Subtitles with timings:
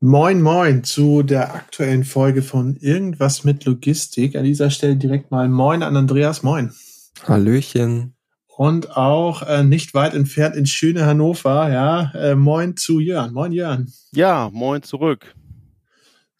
[0.00, 4.36] Moin, moin zu der aktuellen Folge von Irgendwas mit Logistik.
[4.36, 6.44] An dieser Stelle direkt mal Moin an Andreas.
[6.44, 6.72] Moin.
[7.26, 8.14] Hallöchen.
[8.46, 12.12] Und auch äh, nicht weit entfernt in schöne Hannover, ja.
[12.14, 13.32] Äh, moin zu Jörn.
[13.32, 13.92] Moin, Jörn.
[14.12, 15.34] Ja, moin zurück.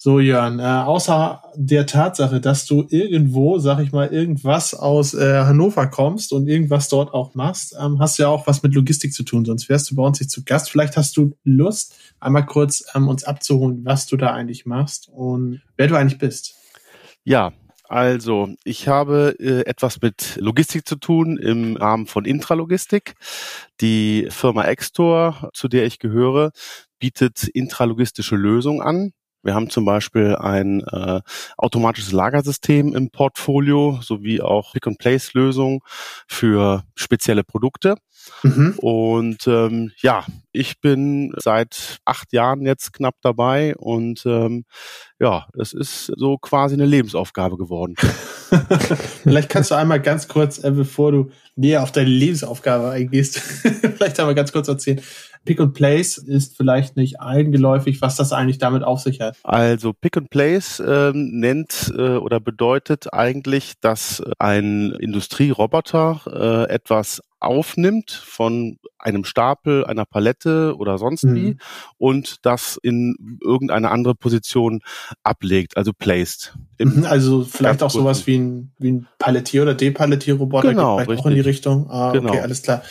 [0.01, 5.41] So, Jörn, äh, außer der Tatsache, dass du irgendwo, sag ich mal, irgendwas aus äh,
[5.41, 9.13] Hannover kommst und irgendwas dort auch machst, ähm, hast du ja auch was mit Logistik
[9.13, 10.71] zu tun, sonst wärst du bei uns nicht zu Gast.
[10.71, 15.63] Vielleicht hast du Lust, einmal kurz ähm, uns abzuholen, was du da eigentlich machst und
[15.77, 16.55] wer du eigentlich bist.
[17.25, 17.53] Ja,
[17.89, 23.15] also, ich habe äh, etwas mit Logistik zu tun im Rahmen von Intralogistik.
[23.81, 26.53] Die Firma Extor, zu der ich gehöre,
[27.01, 29.13] bietet intralogistische Lösungen an.
[29.43, 31.21] Wir haben zum Beispiel ein äh,
[31.57, 35.81] automatisches Lagersystem im Portfolio sowie auch Pick-and-Place-Lösungen
[36.27, 37.95] für spezielle Produkte.
[38.43, 38.75] Mhm.
[38.79, 44.65] Und ähm, ja, ich bin seit acht Jahren jetzt knapp dabei und ähm,
[45.21, 47.95] ja, es ist so quasi eine Lebensaufgabe geworden.
[49.23, 53.39] vielleicht kannst du einmal ganz kurz, äh, bevor du näher auf deine Lebensaufgabe eingehst,
[53.97, 55.01] vielleicht einmal ganz kurz erzählen,
[55.45, 59.37] Pick and Place ist vielleicht nicht allen geläufig, was das eigentlich damit auf sich hat.
[59.45, 67.23] Also Pick and Place äh, nennt äh, oder bedeutet eigentlich, dass ein Industrieroboter äh, etwas
[67.41, 71.59] aufnimmt von einem Stapel, einer Palette oder sonst wie mhm.
[71.97, 74.81] und das in irgendeine andere Position
[75.23, 76.57] ablegt, also placed.
[76.79, 81.25] Mhm, also vielleicht auch sowas wie ein, wie ein Palettier- oder Depalettierroboter genau, vielleicht richtig.
[81.25, 81.91] auch in die Richtung.
[81.91, 82.31] Ah, genau.
[82.31, 82.83] okay, alles klar.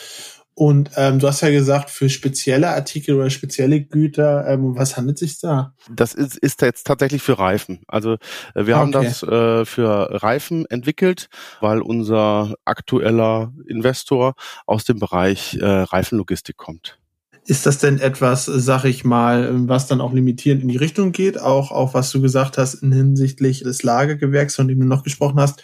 [0.58, 5.16] Und ähm, du hast ja gesagt, für spezielle Artikel oder spezielle Güter, ähm, was handelt
[5.16, 5.72] sich da?
[5.88, 7.78] Das ist, ist jetzt tatsächlich für Reifen.
[7.86, 8.14] Also
[8.56, 11.28] äh, wir haben das äh, für Reifen entwickelt,
[11.60, 14.34] weil unser aktueller Investor
[14.66, 16.98] aus dem Bereich äh, Reifenlogistik kommt.
[17.46, 21.40] Ist das denn etwas, sag ich mal, was dann auch limitierend in die Richtung geht?
[21.40, 25.38] Auch, auch was du gesagt hast in hinsichtlich des Lagergewerks, von dem du noch gesprochen
[25.38, 25.62] hast?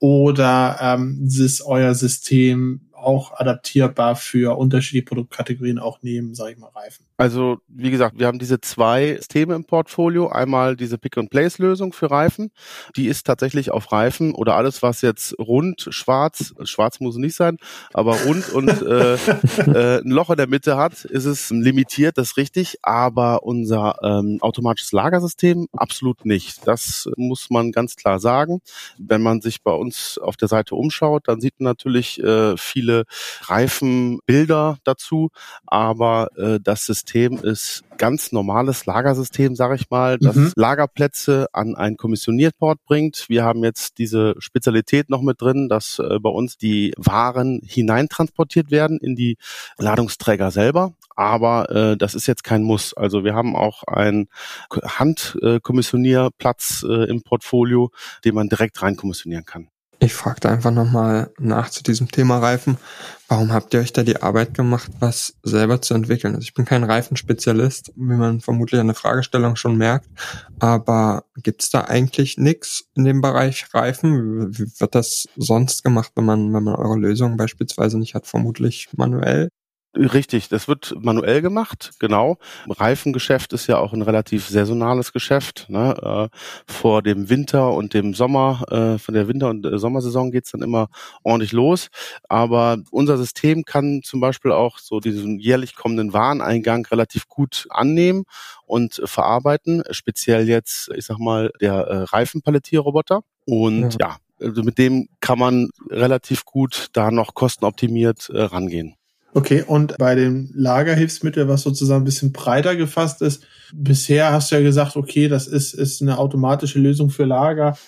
[0.00, 6.68] Oder ähm, ist euer System auch adaptierbar für unterschiedliche Produktkategorien auch nehmen, sage ich mal,
[6.68, 7.04] Reifen.
[7.22, 10.28] Also wie gesagt, wir haben diese zwei Systeme im Portfolio.
[10.28, 12.50] Einmal diese Pick-and-Place-Lösung für Reifen.
[12.96, 17.34] Die ist tatsächlich auf Reifen oder alles, was jetzt rund, schwarz, schwarz muss es nicht
[17.34, 17.56] sein,
[17.92, 22.32] aber rund und äh, äh, ein Loch in der Mitte hat, ist es limitiert, das
[22.32, 22.76] ist richtig.
[22.82, 26.66] Aber unser ähm, automatisches Lagersystem absolut nicht.
[26.66, 28.60] Das muss man ganz klar sagen.
[28.98, 32.82] Wenn man sich bei uns auf der Seite umschaut, dann sieht man natürlich äh, viele
[32.82, 33.04] viele
[33.42, 35.30] Reifenbilder dazu,
[35.66, 40.52] aber äh, das System ist ganz normales Lagersystem, sage ich mal, das mhm.
[40.56, 43.26] Lagerplätze an ein Kommissioniertport bringt.
[43.28, 48.70] Wir haben jetzt diese Spezialität noch mit drin, dass äh, bei uns die Waren hineintransportiert
[48.70, 49.36] werden in die
[49.78, 50.94] Ladungsträger selber.
[51.14, 52.94] Aber äh, das ist jetzt kein Muss.
[52.94, 54.28] Also wir haben auch einen
[54.70, 57.90] Handkommissionierplatz äh, im Portfolio,
[58.24, 59.68] den man direkt reinkommissionieren kann.
[60.02, 62.76] Ich fragte einfach nochmal nach zu diesem Thema Reifen.
[63.28, 66.34] Warum habt ihr euch da die Arbeit gemacht, was selber zu entwickeln?
[66.34, 70.08] Also ich bin kein Reifenspezialist, wie man vermutlich an der Fragestellung schon merkt.
[70.58, 74.50] Aber gibt's da eigentlich nichts in dem Bereich Reifen?
[74.58, 78.26] Wie wird das sonst gemacht, wenn man, wenn man eure Lösung beispielsweise nicht hat?
[78.26, 79.50] Vermutlich manuell?
[79.94, 82.38] Richtig, das wird manuell gemacht, genau.
[82.66, 85.66] Reifengeschäft ist ja auch ein relativ saisonales Geschäft.
[85.68, 86.30] Ne?
[86.32, 86.36] Äh,
[86.66, 90.62] vor dem Winter und dem Sommer, äh, von der Winter- und äh, Sommersaison geht's dann
[90.62, 90.88] immer
[91.24, 91.88] ordentlich los.
[92.26, 98.24] Aber unser System kann zum Beispiel auch so diesen jährlich kommenden Wareneingang relativ gut annehmen
[98.64, 99.82] und verarbeiten.
[99.90, 103.24] Speziell jetzt, ich sag mal, der äh, Reifenpalettierroboter.
[103.44, 104.08] Und ja.
[104.08, 108.96] ja, also mit dem kann man relativ gut da noch kostenoptimiert äh, rangehen.
[109.34, 114.56] Okay, und bei dem Lagerhilfsmittel, was sozusagen ein bisschen breiter gefasst ist, bisher hast du
[114.56, 117.78] ja gesagt, okay, das ist, ist eine automatische Lösung für Lager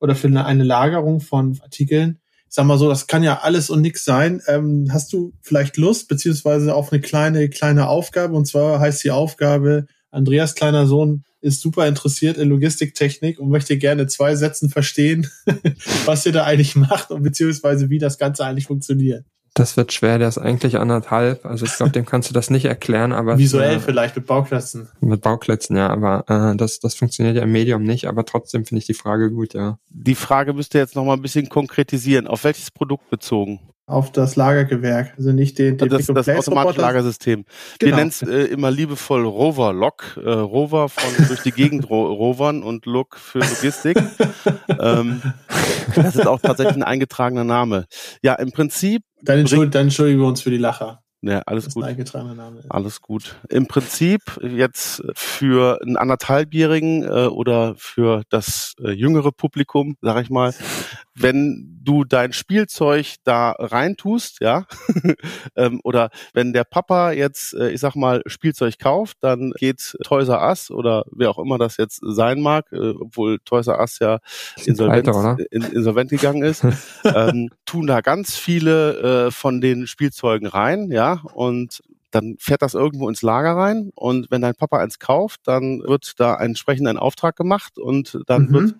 [0.00, 2.20] oder für eine, eine Lagerung von Artikeln.
[2.48, 4.40] Sag mal so, das kann ja alles und nichts sein.
[4.46, 8.34] Ähm, hast du vielleicht Lust, beziehungsweise auf eine kleine, kleine Aufgabe?
[8.34, 13.76] Und zwar heißt die Aufgabe, Andreas kleiner Sohn ist super interessiert in Logistiktechnik und möchte
[13.76, 15.28] gerne zwei Sätzen verstehen,
[16.06, 19.26] was ihr da eigentlich macht und beziehungsweise wie das Ganze eigentlich funktioniert.
[19.54, 21.46] Das wird schwer, der ist eigentlich anderthalb.
[21.46, 23.38] Also ich glaube, dem kannst du das nicht erklären, aber.
[23.38, 24.88] Visuell äh, vielleicht mit Bauklötzen.
[25.00, 28.80] Mit Bauklötzen, ja, aber äh, das, das funktioniert ja im Medium nicht, aber trotzdem finde
[28.80, 29.78] ich die Frage gut, ja.
[29.90, 32.26] Die Frage müsst ihr jetzt nochmal ein bisschen konkretisieren.
[32.26, 33.60] Auf welches Produkt bezogen?
[33.86, 37.44] Auf das Lagergewerk, also nicht den, den das, das automatische Lagersystem.
[37.78, 37.90] Genau.
[37.90, 42.12] Wir nennen es äh, immer liebevoll Rover Log, äh, Rover von durch die Gegend ro
[42.12, 43.98] rovern und Look für Logistik.
[44.80, 45.20] ähm,
[45.94, 47.86] das ist auch tatsächlich ein eingetragener Name.
[48.22, 49.02] Ja, im Prinzip.
[49.20, 51.04] Dann, entschuld, dann entschuldigen wir uns für die Lacher.
[51.26, 51.84] Ja, alles gut.
[52.68, 53.36] Alles gut.
[53.48, 60.28] Im Prinzip jetzt für einen anderthalbjährigen äh, oder für das äh, jüngere Publikum, sag ich
[60.28, 60.52] mal,
[61.14, 64.66] wenn du dein Spielzeug da reintust, ja,
[65.56, 70.28] ähm, oder wenn der Papa jetzt, äh, ich sag mal, Spielzeug kauft, dann geht Toys
[70.28, 73.98] R Us oder wer auch immer das jetzt sein mag, äh, obwohl Toys R Us
[74.00, 74.18] ja
[74.64, 76.64] insolvent, weiter, in, insolvent gegangen ist,
[77.04, 81.82] ähm, tun da ganz viele äh, von den Spielzeugen rein, ja, und
[82.14, 86.12] dann fährt das irgendwo ins Lager rein und wenn dein Papa eins kauft, dann wird
[86.18, 88.52] da entsprechend ein Auftrag gemacht und dann mhm.
[88.52, 88.74] wird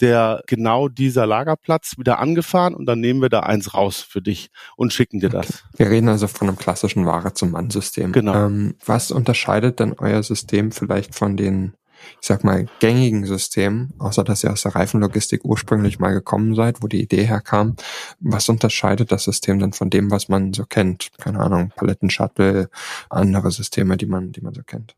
[0.00, 4.50] der genau dieser Lagerplatz wieder angefahren und dann nehmen wir da eins raus für dich
[4.76, 5.64] und schicken dir das.
[5.76, 8.12] Wir reden also von einem klassischen Ware zum Mann-System.
[8.12, 8.34] Genau.
[8.46, 11.74] Ähm, was unterscheidet denn euer System vielleicht von den
[12.20, 16.82] ich sag mal, gängigen System, außer dass ihr aus der Reifenlogistik ursprünglich mal gekommen seid,
[16.82, 17.76] wo die Idee herkam,
[18.20, 21.10] was unterscheidet das System dann von dem, was man so kennt?
[21.18, 22.68] Keine Ahnung, Paletten-Shuttle,
[23.08, 24.94] andere Systeme, die man, die man so kennt.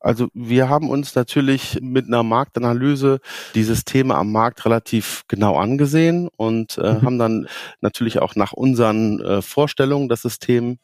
[0.00, 3.20] Also wir haben uns natürlich mit einer Marktanalyse
[3.54, 7.02] die Systeme am Markt relativ genau angesehen und äh, mhm.
[7.02, 7.48] haben dann
[7.80, 10.78] natürlich auch nach unseren äh, Vorstellungen das System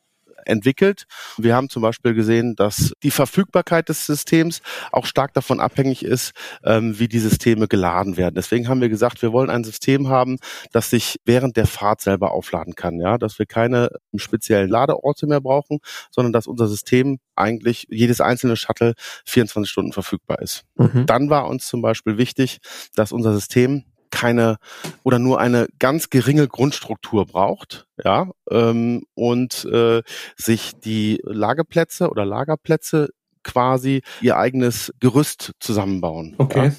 [0.47, 1.07] entwickelt.
[1.37, 4.61] Wir haben zum Beispiel gesehen, dass die Verfügbarkeit des Systems
[4.93, 6.33] auch stark davon abhängig ist,
[6.65, 8.35] ähm, wie die Systeme geladen werden.
[8.35, 10.39] Deswegen haben wir gesagt, wir wollen ein System haben,
[10.73, 15.41] das sich während der Fahrt selber aufladen kann, ja, dass wir keine speziellen Ladeorte mehr
[15.41, 15.79] brauchen,
[16.11, 18.95] sondern dass unser System eigentlich jedes einzelne Shuttle
[19.27, 20.65] 24 Stunden verfügbar ist.
[20.77, 21.07] Mhm.
[21.07, 22.59] Dann war uns zum Beispiel wichtig,
[22.95, 24.57] dass unser System keine
[25.03, 30.03] oder nur eine ganz geringe Grundstruktur braucht, ja, ähm, und äh,
[30.37, 33.11] sich die Lageplätze oder Lagerplätze
[33.43, 36.35] quasi ihr eigenes Gerüst zusammenbauen.
[36.39, 36.67] Okay.
[36.69, 36.73] Ja.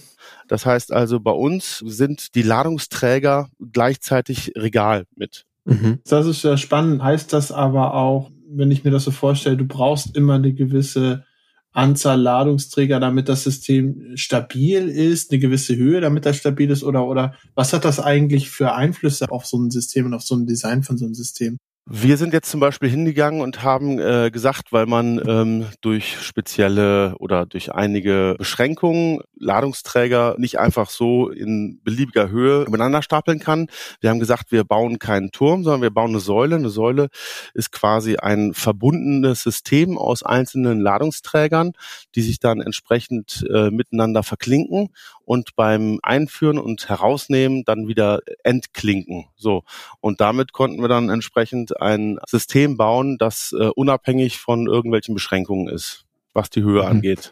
[0.47, 5.45] Das heißt also, bei uns sind die Ladungsträger gleichzeitig Regal mit.
[5.65, 5.99] Mhm.
[6.07, 7.03] Das ist ja spannend.
[7.03, 11.25] Heißt das aber auch, wenn ich mir das so vorstelle, du brauchst immer eine gewisse
[11.75, 16.83] Anzahl Ladungsträger, damit das System stabil ist, eine gewisse Höhe, damit das stabil ist?
[16.83, 20.35] Oder, oder was hat das eigentlich für Einflüsse auf so ein System und auf so
[20.35, 21.57] ein Design von so einem System?
[21.87, 27.15] Wir sind jetzt zum Beispiel hingegangen und haben äh, gesagt, weil man ähm, durch spezielle
[27.19, 33.67] oder durch einige Beschränkungen Ladungsträger nicht einfach so in beliebiger Höhe übereinander stapeln kann.
[34.01, 36.55] Wir haben gesagt, wir bauen keinen Turm, sondern wir bauen eine Säule.
[36.55, 37.09] Eine Säule
[37.53, 41.73] ist quasi ein verbundenes System aus einzelnen Ladungsträgern,
[42.15, 44.89] die sich dann entsprechend äh, miteinander verklinken
[45.25, 49.25] und beim Einführen und Herausnehmen dann wieder entklinken.
[49.35, 49.63] So.
[49.99, 55.67] Und damit konnten wir dann entsprechend ein System bauen, das äh, unabhängig von irgendwelchen Beschränkungen
[55.67, 56.87] ist, was die Höhe mhm.
[56.87, 57.31] angeht.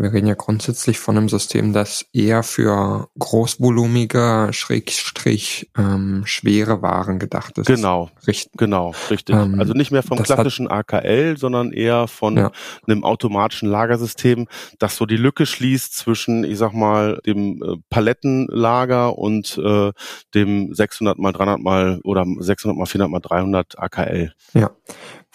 [0.00, 7.18] Wir reden ja grundsätzlich von einem System, das eher für großvolumige, schrägstrich ähm, schwere Waren
[7.18, 7.66] gedacht ist.
[7.66, 8.52] Genau, richtig.
[8.56, 9.36] Genau, richtig.
[9.36, 12.50] Ähm, also nicht mehr vom klassischen AKL, sondern eher von ja.
[12.86, 14.48] einem automatischen Lagersystem,
[14.78, 19.92] das so die Lücke schließt zwischen, ich sag mal, dem äh, Palettenlager und äh,
[20.34, 24.32] dem 600 mal 300 mal oder 600 mal 400 mal 300 AKL.
[24.54, 24.70] Ja.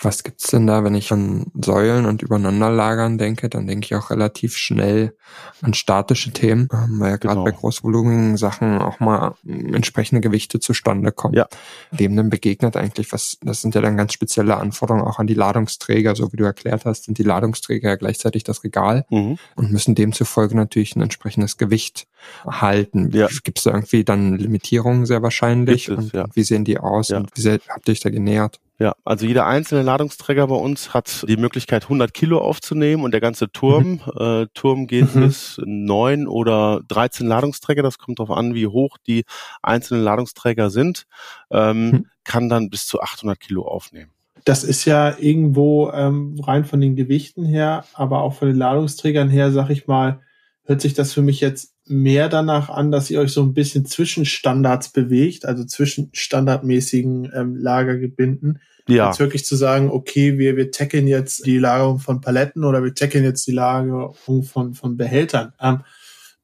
[0.01, 4.09] Was gibt's denn da, wenn ich an Säulen und Übereinanderlagern denke, dann denke ich auch
[4.09, 5.15] relativ schnell
[5.61, 7.45] an statische Themen, ähm, weil ja gerade genau.
[7.45, 11.35] bei großvolumigen Sachen auch mal entsprechende Gewichte zustande kommen.
[11.35, 11.47] Ja.
[11.91, 15.33] Dem dann begegnet eigentlich, was, das sind ja dann ganz spezielle Anforderungen auch an die
[15.33, 19.37] Ladungsträger, so wie du erklärt hast, sind die Ladungsträger ja gleichzeitig das Regal mhm.
[19.55, 22.07] und müssen demzufolge natürlich ein entsprechendes Gewicht
[22.45, 23.11] halten.
[23.13, 23.27] Ja.
[23.43, 25.87] Gibt es da irgendwie dann Limitierungen sehr wahrscheinlich?
[25.87, 26.25] Es, und, ja.
[26.33, 27.17] wie sehen die aus ja.
[27.17, 28.59] und wie sehr, habt ihr euch da genähert?
[28.77, 33.21] Ja, also jeder einzelne Ladungsträger bei uns hat die Möglichkeit, 100 Kilo aufzunehmen und der
[33.21, 34.21] ganze Turm, mhm.
[34.21, 35.21] äh, Turm geht mhm.
[35.21, 39.23] bis neun oder 13 Ladungsträger, das kommt darauf an, wie hoch die
[39.63, 41.05] einzelnen Ladungsträger sind,
[41.51, 42.05] ähm, mhm.
[42.25, 44.11] kann dann bis zu 800 Kilo aufnehmen.
[44.43, 49.29] Das ist ja irgendwo ähm, rein von den Gewichten her, aber auch von den Ladungsträgern
[49.29, 50.19] her, sag ich mal,
[50.65, 53.85] hört sich das für mich jetzt mehr danach an, dass ihr euch so ein bisschen
[53.85, 58.59] zwischen Standards bewegt, also zwischen standardmäßigen ähm, Lagergebinden.
[58.87, 59.07] Ja.
[59.07, 62.93] Als wirklich zu sagen, okay, wir, wir tackeln jetzt die Lagerung von Paletten oder wir
[62.93, 65.53] tackeln jetzt die Lagerung von, von Behältern.
[65.59, 65.81] Ähm,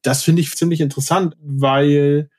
[0.02, 2.30] das finde ich ziemlich interessant, weil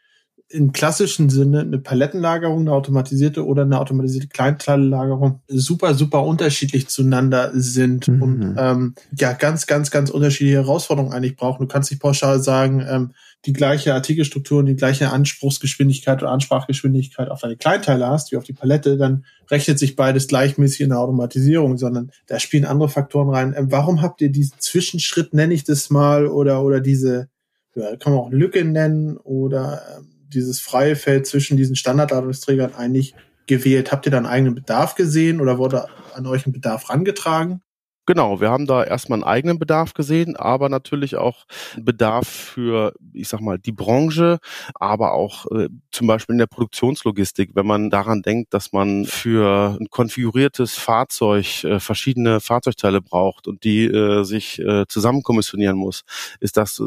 [0.52, 7.50] im klassischen Sinne eine Palettenlagerung, eine automatisierte oder eine automatisierte Kleinteillellagerung super, super unterschiedlich zueinander
[7.54, 8.22] sind mhm.
[8.22, 11.66] und ähm, ja ganz, ganz, ganz unterschiedliche Herausforderungen eigentlich brauchen.
[11.66, 13.12] Du kannst nicht pauschal sagen, ähm,
[13.44, 18.44] die gleiche Artikelstruktur und die gleiche Anspruchsgeschwindigkeit oder Ansprachgeschwindigkeit auf deine Kleinteile hast, wie auf
[18.44, 23.30] die Palette, dann rechnet sich beides gleichmäßig in der Automatisierung, sondern da spielen andere Faktoren
[23.30, 23.54] rein.
[23.56, 27.28] Ähm, warum habt ihr diesen Zwischenschritt, nenne ich das mal, oder, oder diese,
[27.74, 33.14] ja, kann man auch Lücke nennen, oder ähm, dieses freie Feld zwischen diesen Standardladungsträgern eigentlich
[33.46, 33.92] gewählt?
[33.92, 37.62] Habt ihr da einen eigenen Bedarf gesehen oder wurde an euch ein Bedarf rangetragen?
[38.04, 41.44] Genau, wir haben da erstmal einen eigenen Bedarf gesehen, aber natürlich auch
[41.76, 44.38] Bedarf für, ich sag mal, die Branche,
[44.74, 49.78] aber auch äh, zum Beispiel in der Produktionslogistik, wenn man daran denkt, dass man für
[49.80, 56.02] ein konfiguriertes Fahrzeug äh, verschiedene Fahrzeugteile braucht und die äh, sich äh, zusammenkommissionieren muss,
[56.40, 56.84] ist das äh,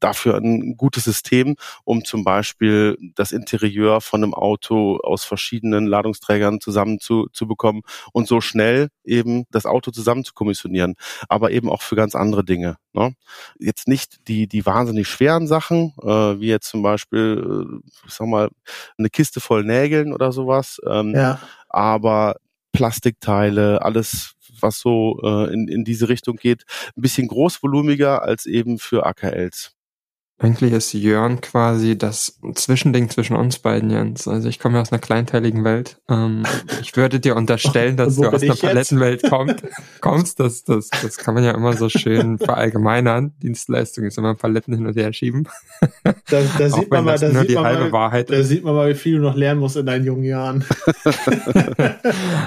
[0.00, 1.54] dafür ein gutes System,
[1.84, 7.82] um zum Beispiel das Interieur von einem Auto aus verschiedenen Ladungsträgern zusammen zu, zu bekommen
[8.12, 10.94] und so schnell eben das Auto zusammen zu kommissionieren funktionieren,
[11.28, 12.76] aber eben auch für ganz andere Dinge.
[12.92, 13.14] Ne?
[13.58, 16.06] Jetzt nicht die, die wahnsinnig schweren Sachen, äh,
[16.40, 18.48] wie jetzt zum Beispiel, äh, ich sag mal,
[18.98, 21.40] eine Kiste voll Nägeln oder sowas, ähm, ja.
[21.68, 22.36] aber
[22.72, 26.64] Plastikteile, alles, was so äh, in, in diese Richtung geht,
[26.96, 29.75] ein bisschen großvolumiger als eben für AKLs.
[30.38, 34.28] Eigentlich ist Jörn quasi das Zwischending zwischen uns beiden, Jens.
[34.28, 35.96] Also ich komme aus einer kleinteiligen Welt.
[36.10, 36.42] Ähm,
[36.82, 39.64] ich würde dir unterstellen, dass du aus einer Palettenwelt kommst.
[40.02, 40.38] kommst.
[40.38, 43.32] Das, das, das kann man ja immer so schön verallgemeinern.
[43.42, 45.48] Dienstleistung ist immer Paletten hin und her schieben.
[46.02, 48.94] Da, da sieht man mal, da sieht man mal, Wahrheit da sieht man mal, wie
[48.94, 50.66] viel du noch lernen musst in deinen jungen Jahren.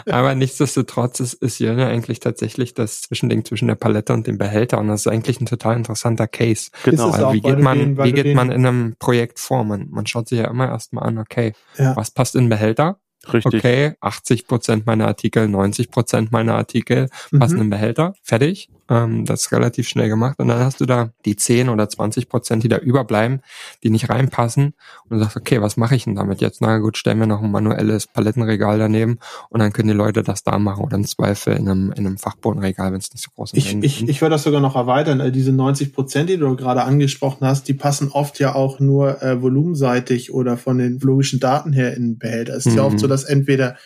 [0.05, 4.38] Aber nichtsdestotrotz ist, ist Jörn ja eigentlich tatsächlich das Zwischending zwischen der Palette und dem
[4.38, 4.77] Behälter.
[4.77, 6.69] Und das ist eigentlich ein total interessanter Case.
[6.84, 7.10] Genau.
[7.10, 9.63] Also wie geht man den, wie geht man in einem Projekt vor?
[9.63, 11.95] Man, man schaut sich ja immer erstmal an, okay, ja.
[11.95, 13.00] was passt in Behälter?
[13.33, 13.55] Richtig.
[13.55, 17.63] Okay, 80 Prozent meiner Artikel, 90 Prozent meiner Artikel passen mhm.
[17.63, 18.13] im Behälter.
[18.24, 18.69] Fertig.
[18.89, 20.39] Ähm, das relativ schnell gemacht.
[20.39, 23.41] Und dann hast du da die 10 oder 20 Prozent, die da überbleiben,
[23.84, 24.74] die nicht reinpassen.
[25.03, 26.62] Und du sagst, okay, was mache ich denn damit jetzt?
[26.62, 29.19] Na gut, stellen wir noch ein manuelles Palettenregal daneben
[29.50, 32.17] und dann können die Leute das da machen oder im Zweifel in einem, in einem
[32.17, 33.58] Fachbodenregal, wenn es nicht so groß ist.
[33.58, 35.19] Ich, ich, ich würde das sogar noch erweitern.
[35.19, 39.22] Äh, diese 90 Prozent, die du gerade angesprochen hast, die passen oft ja auch nur
[39.22, 42.55] äh, volumenseitig oder von den logischen Daten her in den Behälter.
[42.55, 42.77] Es ist mhm.
[42.77, 43.77] ja oft so, dass entweder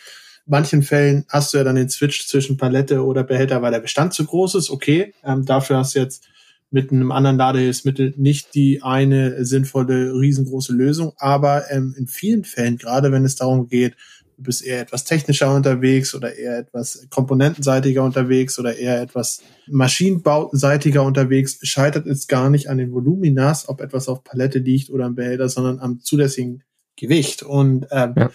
[0.46, 4.14] manchen Fällen hast du ja dann den Switch zwischen Palette oder Behälter, weil der Bestand
[4.14, 4.70] zu groß ist.
[4.70, 6.26] Okay, ähm, dafür hast du jetzt
[6.70, 11.12] mit einem anderen Ladehilfsmittel nicht die eine sinnvolle, riesengroße Lösung.
[11.18, 13.94] Aber ähm, in vielen Fällen, gerade wenn es darum geht,
[14.36, 21.04] du bist eher etwas technischer unterwegs oder eher etwas komponentenseitiger unterwegs oder eher etwas maschinenbauseitiger
[21.04, 25.14] unterwegs, scheitert es gar nicht an den Voluminas, ob etwas auf Palette liegt oder am
[25.14, 26.64] Behälter, sondern am zulässigen
[26.96, 27.44] Gewicht.
[27.44, 28.30] Und ähm, ja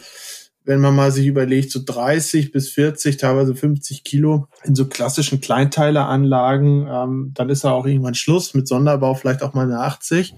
[0.65, 5.41] wenn man mal sich überlegt, so 30 bis 40, teilweise 50 Kilo in so klassischen
[5.41, 10.35] Kleinteileranlagen, ähm, dann ist da auch irgendwann Schluss mit Sonderbau, vielleicht auch mal eine 80.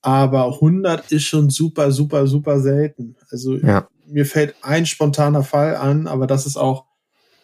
[0.00, 3.16] Aber 100 ist schon super, super, super selten.
[3.30, 3.88] Also ja.
[4.06, 6.86] mir fällt ein spontaner Fall an, aber das ist auch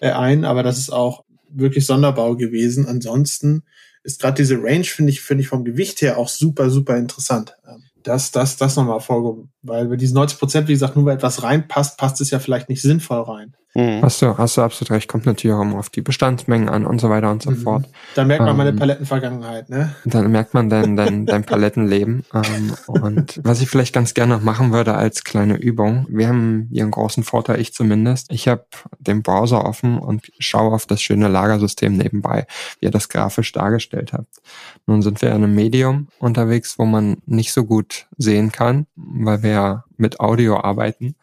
[0.01, 2.87] äh, ein, aber das ist auch wirklich Sonderbau gewesen.
[2.87, 3.63] Ansonsten
[4.03, 7.57] ist gerade diese Range, finde ich, finde ich vom Gewicht her auch super, super interessant.
[7.67, 9.53] Ähm, das, das, das nochmal vorgehoben.
[9.63, 12.69] Weil bei diesen 90 Prozent, wie gesagt, nur weil etwas reinpasst, passt es ja vielleicht
[12.69, 13.57] nicht sinnvoll rein.
[13.75, 14.03] Mhm.
[14.03, 17.01] Hast du, hast du absolut recht, kommt natürlich auch immer auf die Bestandsmengen an und
[17.01, 17.57] so weiter und so mhm.
[17.57, 17.89] fort.
[18.15, 19.95] Dann merkt man ähm, meine Palettenvergangenheit, ne?
[20.05, 22.25] Dann merkt man dein, dein, dein Palettenleben.
[22.33, 26.69] ähm, und was ich vielleicht ganz gerne noch machen würde als kleine Übung, wir haben
[26.71, 28.31] hier einen großen Vorteil, ich zumindest.
[28.31, 28.65] Ich habe
[28.99, 32.47] den Browser offen und schaue auf das schöne Lagersystem nebenbei,
[32.79, 34.41] wie ihr das grafisch dargestellt habt.
[34.87, 39.43] Nun sind wir in einem Medium unterwegs, wo man nicht so gut sehen kann, weil
[39.43, 41.17] wir mit Audio arbeiten.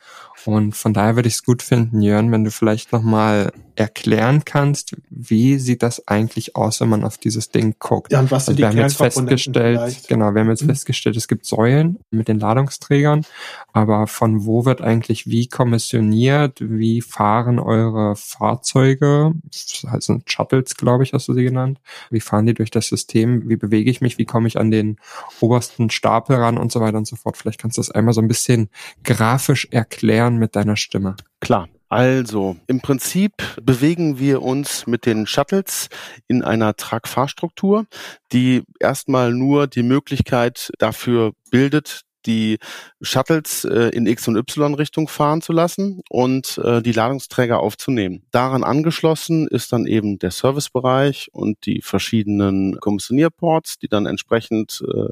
[0.46, 4.96] Und von daher würde ich es gut finden, Jörn, wenn du vielleicht nochmal erklären kannst,
[5.10, 8.12] wie sieht das eigentlich aus, wenn man auf dieses Ding guckt.
[8.12, 10.08] Ja, und was sind also wir haben jetzt festgestellt, vielleicht?
[10.08, 10.68] genau, wir haben jetzt mhm.
[10.68, 13.26] festgestellt, es gibt Säulen mit den Ladungsträgern,
[13.74, 21.04] aber von wo wird eigentlich wie kommissioniert, wie fahren eure Fahrzeuge, das sind Shuttles, glaube
[21.04, 21.80] ich, hast du sie genannt,
[22.10, 24.98] wie fahren die durch das System, wie bewege ich mich, wie komme ich an den
[25.40, 27.38] obersten Stapel ran und so weiter und so fort.
[27.38, 28.70] Vielleicht kannst du das einmal so ein bisschen
[29.04, 31.16] grafisch erklären mit deiner Stimme.
[31.40, 31.70] Klar.
[31.90, 35.90] Also, im Prinzip bewegen wir uns mit den Shuttles
[36.28, 37.86] in einer Tragfahrstruktur,
[38.32, 42.58] die erstmal nur die Möglichkeit dafür bildet, die
[43.02, 48.24] Shuttles äh, in X- und Y-Richtung fahren zu lassen und äh, die Ladungsträger aufzunehmen.
[48.32, 55.10] Daran angeschlossen ist dann eben der Servicebereich und die verschiedenen Kommissionierports, die dann entsprechend äh,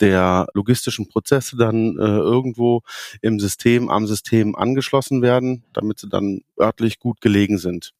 [0.00, 2.82] der logistischen Prozesse dann äh, irgendwo
[3.20, 7.92] im System, am System angeschlossen werden, damit sie dann örtlich gut gelegen sind.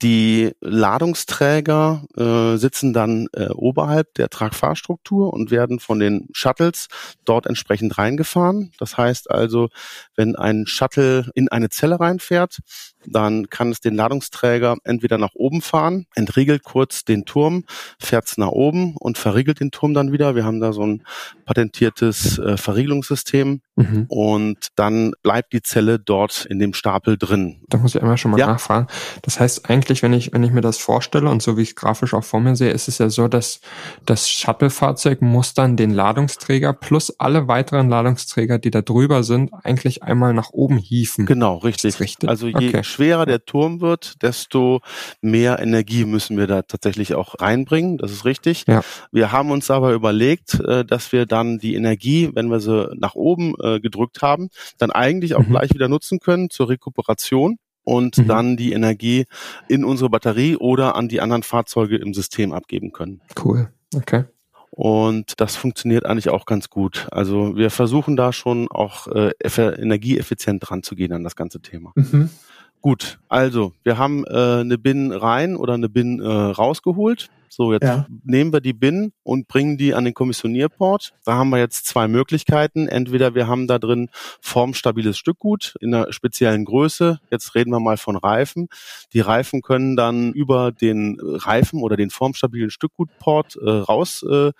[0.00, 6.86] Die Ladungsträger äh, sitzen dann äh, oberhalb der Tragfahrstruktur und werden von den Shuttles
[7.24, 8.70] dort entsprechend reingefahren.
[8.78, 9.68] Das heißt also,
[10.14, 12.58] wenn ein Shuttle in eine Zelle reinfährt,
[13.06, 17.64] dann kann es den Ladungsträger entweder nach oben fahren, entriegelt kurz den Turm,
[17.98, 20.34] fährt es nach oben und verriegelt den Turm dann wieder.
[20.34, 21.02] Wir haben da so ein
[21.44, 24.06] patentiertes äh, Verriegelungssystem mhm.
[24.08, 27.62] und dann bleibt die Zelle dort in dem Stapel drin.
[27.68, 28.46] Da muss ich einmal schon mal ja.
[28.46, 28.88] nachfragen.
[29.22, 31.76] Das heißt eigentlich, wenn ich, wenn ich mir das vorstelle und so wie ich es
[31.76, 33.60] grafisch auch vor mir sehe, ist es ja so, dass
[34.06, 40.02] das Shuttle-Fahrzeug muss dann den Ladungsträger plus alle weiteren Ladungsträger, die da drüber sind, eigentlich
[40.02, 41.26] einmal nach oben hieven.
[41.26, 42.00] Genau, richtig.
[42.00, 42.28] richtig?
[42.28, 44.80] Also je okay schwerer der Turm wird, desto
[45.20, 47.98] mehr Energie müssen wir da tatsächlich auch reinbringen.
[47.98, 48.64] Das ist richtig.
[48.66, 48.82] Ja.
[49.12, 53.14] Wir haben uns aber überlegt, äh, dass wir dann die Energie, wenn wir sie nach
[53.14, 55.50] oben äh, gedrückt haben, dann eigentlich auch mhm.
[55.50, 58.26] gleich wieder nutzen können zur Rekuperation und mhm.
[58.26, 59.24] dann die Energie
[59.66, 63.22] in unsere Batterie oder an die anderen Fahrzeuge im System abgeben können.
[63.42, 63.70] Cool.
[63.94, 64.24] Okay.
[64.70, 67.08] Und das funktioniert eigentlich auch ganz gut.
[67.10, 71.92] Also wir versuchen da schon auch äh, energieeffizient dran zu gehen an das ganze Thema.
[71.96, 72.30] Mhm.
[72.80, 77.28] Gut, also wir haben äh, eine Bin rein oder eine Bin äh, rausgeholt.
[77.48, 78.06] So, jetzt ja.
[78.24, 81.14] nehmen wir die Bin und bringen die an den Kommissionierport.
[81.24, 82.86] Da haben wir jetzt zwei Möglichkeiten.
[82.86, 87.18] Entweder wir haben da drin formstabiles Stückgut in einer speziellen Größe.
[87.30, 88.68] Jetzt reden wir mal von Reifen.
[89.12, 94.52] Die Reifen können dann über den Reifen oder den formstabilen Stückgutport äh, raus äh,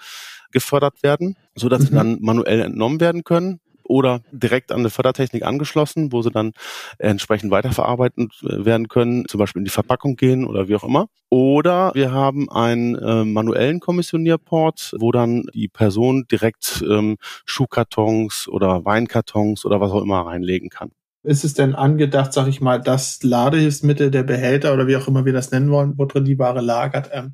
[0.50, 1.86] gefördert werden, so dass mhm.
[1.86, 6.52] sie dann manuell entnommen werden können oder direkt an eine Fördertechnik angeschlossen, wo sie dann
[6.98, 11.08] entsprechend weiterverarbeitet äh, werden können, zum Beispiel in die Verpackung gehen oder wie auch immer.
[11.30, 18.84] Oder wir haben einen äh, manuellen Kommissionierport, wo dann die Person direkt ähm, Schuhkartons oder
[18.84, 20.90] Weinkartons oder was auch immer reinlegen kann.
[21.24, 25.24] Ist es denn angedacht, sag ich mal, das Ladehilfsmittel, der Behälter oder wie auch immer
[25.24, 27.32] wir das nennen wollen, wo drin die Ware lagert, ähm,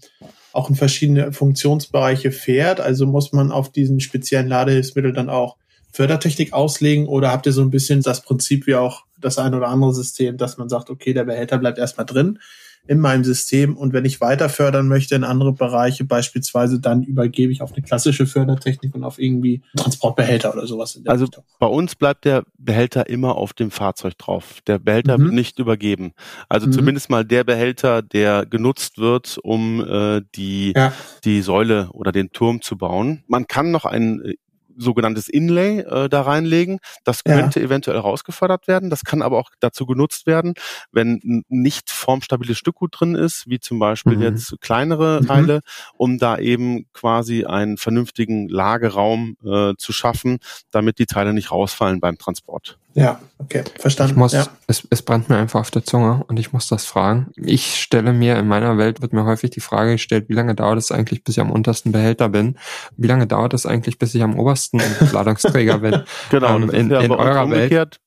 [0.53, 2.81] auch in verschiedene Funktionsbereiche fährt?
[2.81, 5.59] Also muss man auf diesen speziellen Ladehilfsmittel dann auch
[5.95, 9.69] Fördertechnik auslegen oder habt ihr so ein bisschen das Prinzip wie auch das ein oder
[9.69, 12.41] andere System, dass man sagt, okay, der Behälter bleibt erstmal drin
[12.87, 17.53] in meinem System und wenn ich weiter fördern möchte in andere Bereiche, beispielsweise, dann übergebe
[17.53, 21.01] ich auf eine klassische Fördertechnik und auf irgendwie Transportbehälter oder sowas.
[21.07, 21.45] also Richtung.
[21.61, 24.59] bei uns bleibt der Behälter immer auf dem Fahrzeug drauf.
[24.67, 25.23] Der Behälter mhm.
[25.23, 26.13] wird nicht übergeben.
[26.49, 26.73] Also mhm.
[26.73, 30.93] zumindest mal der Behälter, der genutzt wird, um äh, die, ja.
[31.25, 33.23] die Säule oder den Turm zu bauen.
[33.29, 34.35] Man kann noch einen
[34.77, 36.79] sogenanntes Inlay äh, da reinlegen.
[37.05, 37.67] Das könnte ja.
[37.67, 38.91] eventuell rausgefördert werden.
[38.91, 40.55] Das kann aber auch dazu genutzt werden,
[40.93, 44.23] wenn nicht formstabiles Stückgut drin ist, wie zum Beispiel mhm.
[44.23, 45.27] jetzt kleinere mhm.
[45.27, 45.61] Teile,
[45.97, 50.39] um da eben quasi einen vernünftigen Lageraum äh, zu schaffen,
[50.71, 52.79] damit die Teile nicht rausfallen beim Transport.
[52.95, 54.13] Ja, okay, verstanden.
[54.13, 54.47] Ich muss, ja.
[54.69, 57.33] es, es brennt mir einfach auf der Zunge und ich muss das fragen.
[57.37, 60.79] Ich stelle mir, in meiner Welt wird mir häufig die Frage gestellt, wie lange dauert
[60.79, 62.57] es eigentlich, bis ich am untersten Behälter bin?
[62.97, 64.81] Wie lange dauert es eigentlich, bis ich am obersten
[65.13, 66.03] Ladungsträger bin?
[66.31, 68.01] genau, ähm, in, ja in eurer Welt.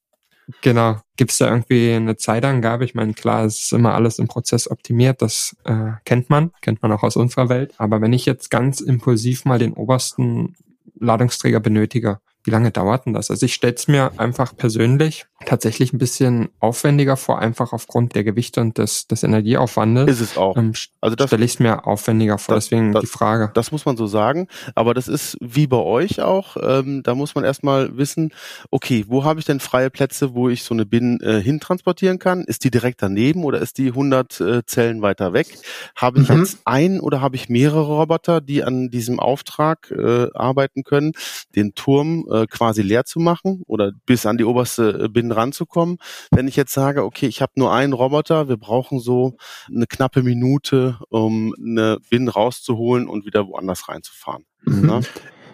[0.61, 1.01] Genau.
[1.17, 2.85] Gibt es da irgendwie eine Zeitangabe?
[2.85, 6.81] Ich meine, klar, es ist immer alles im Prozess optimiert, das äh, kennt man, kennt
[6.81, 7.73] man auch aus unserer Welt.
[7.77, 10.55] Aber wenn ich jetzt ganz impulsiv mal den obersten
[10.99, 13.29] Ladungsträger benötige, wie lange dauert denn das?
[13.29, 18.23] Also ich stelle es mir einfach persönlich tatsächlich ein bisschen aufwendiger vor, einfach aufgrund der
[18.23, 20.09] Gewichte und des, des Energieaufwandes.
[20.09, 20.57] Ist es auch.
[20.57, 23.51] Ähm, also das stelle ich es mir aufwendiger vor, das, deswegen das, die Frage.
[23.53, 27.35] Das muss man so sagen, aber das ist wie bei euch auch, ähm, da muss
[27.35, 28.33] man erstmal wissen,
[28.71, 32.43] okay, wo habe ich denn freie Plätze, wo ich so eine Bin äh, hintransportieren kann?
[32.45, 35.47] Ist die direkt daneben oder ist die 100 äh, Zellen weiter weg?
[35.95, 36.39] Habe ich mhm.
[36.39, 41.11] jetzt ein oder habe ich mehrere Roboter, die an diesem Auftrag äh, arbeiten können,
[41.55, 45.31] den Turm äh, äh, quasi leer zu machen oder bis an die oberste äh, Bin
[45.31, 45.97] ranzukommen.
[46.31, 49.37] Wenn ich jetzt sage, okay, ich habe nur einen Roboter, wir brauchen so
[49.73, 54.45] eine knappe Minute, um eine Bin rauszuholen und wieder woanders reinzufahren.
[54.65, 54.85] Mhm.
[54.85, 55.01] Ne?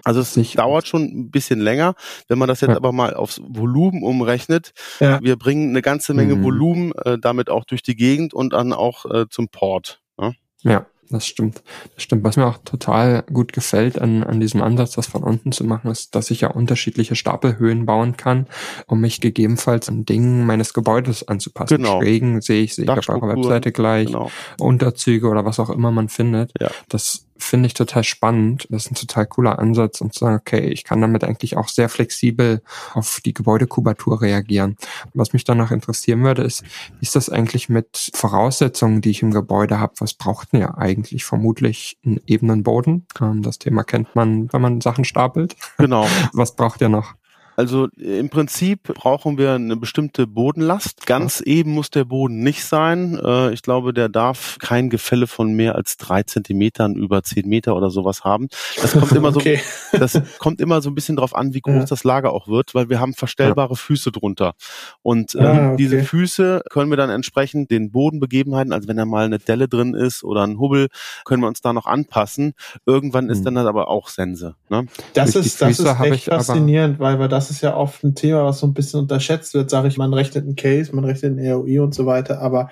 [0.04, 0.58] Also es Sicher.
[0.58, 1.96] dauert schon ein bisschen länger.
[2.28, 2.76] Wenn man das jetzt ja.
[2.76, 5.22] aber mal aufs Volumen umrechnet, ja.
[5.22, 6.43] wir bringen eine ganze Menge mhm.
[6.43, 10.02] Volumen äh, damit auch durch die Gegend und dann auch äh, zum Port.
[10.17, 10.36] Ne?
[10.62, 11.63] Ja das stimmt.
[11.95, 12.23] Das stimmt.
[12.23, 15.89] Was mir auch total gut gefällt an, an diesem Ansatz, das von unten zu machen,
[15.89, 18.47] ist, dass ich ja unterschiedliche Stapelhöhen bauen kann,
[18.88, 21.78] um mich gegebenenfalls an Dingen meines Gebäudes anzupassen.
[21.78, 22.02] Genau.
[22.02, 24.32] Schrägen sehe ich, sehe ich auf eurer Webseite gleich, genau.
[24.60, 26.52] Unterzüge oder was auch immer man findet.
[26.60, 26.69] Ja.
[26.89, 28.67] Das finde ich total spannend.
[28.69, 31.67] Das ist ein total cooler Ansatz und zu sagen, okay, ich kann damit eigentlich auch
[31.67, 32.62] sehr flexibel
[32.93, 34.78] auf die Gebäudekubatur reagieren.
[35.13, 39.22] Was mich dann noch interessieren würde, ist, wie ist das eigentlich mit Voraussetzungen, die ich
[39.22, 39.93] im Gebäude habe?
[40.00, 41.26] Was braucht ihr eigentlich?
[41.26, 43.06] Vermutlich einen ebenen Boden.
[43.19, 45.56] Ähm, das Thema kennt man, wenn man Sachen stapelt.
[45.78, 46.08] Genau.
[46.34, 47.15] Was braucht ihr noch?
[47.56, 51.06] Also im Prinzip brauchen wir eine bestimmte Bodenlast.
[51.06, 53.20] Ganz eben muss der Boden nicht sein.
[53.24, 57.76] Äh, ich glaube, der darf kein Gefälle von mehr als drei Zentimetern über zehn Meter
[57.76, 58.48] oder sowas haben.
[58.82, 59.62] Das kommt immer okay.
[59.92, 61.86] so, das kommt immer so ein bisschen drauf an, wie groß ja.
[61.86, 63.76] das Lager auch wird, weil wir haben verstellbare ja.
[63.76, 64.54] Füße drunter.
[65.02, 65.76] Und ähm, ah, okay.
[65.78, 69.94] diese Füße können wir dann entsprechend den Bodenbegebenheiten, also wenn da mal eine Delle drin
[69.94, 70.88] ist oder ein Hubbel,
[71.26, 72.54] können wir uns da noch anpassen.
[72.86, 73.46] Irgendwann ist hm.
[73.46, 74.56] dann das aber auch Sense.
[74.70, 74.88] Ne?
[75.13, 78.46] Das ist, das ist echt faszinierend, weil wir das das ist ja oft ein Thema,
[78.46, 81.52] was so ein bisschen unterschätzt wird, sage ich, man rechnet einen Case, man rechnet einen
[81.52, 82.70] ROI und so weiter, aber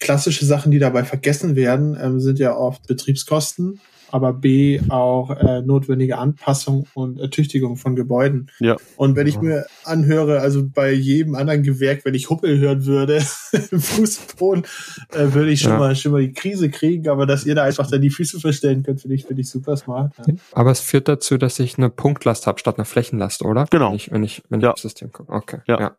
[0.00, 3.78] klassische Sachen, die dabei vergessen werden, ähm, sind ja oft Betriebskosten
[4.10, 8.50] aber B auch äh, notwendige Anpassung und Ertüchtigung von Gebäuden.
[8.60, 8.76] Ja.
[8.96, 13.22] Und wenn ich mir anhöre, also bei jedem anderen Gewerk, wenn ich Huppel hören würde
[13.70, 14.64] im Fußboden,
[15.12, 15.78] äh, würde ich schon ja.
[15.78, 18.82] mal schon mal die Krise kriegen, aber dass ihr da einfach dann die Füße verstellen
[18.82, 20.12] könnt, finde ich, finde ich super smart.
[20.26, 20.34] Ja.
[20.52, 23.66] Aber es führt dazu, dass ich eine Punktlast habe statt einer Flächenlast, oder?
[23.70, 23.90] Genau.
[23.90, 24.68] Wenn ich, wenn ich, wenn ja.
[24.68, 25.32] ich aufs System gucke.
[25.32, 25.58] Okay.
[25.66, 25.80] Ja.
[25.80, 25.96] ja.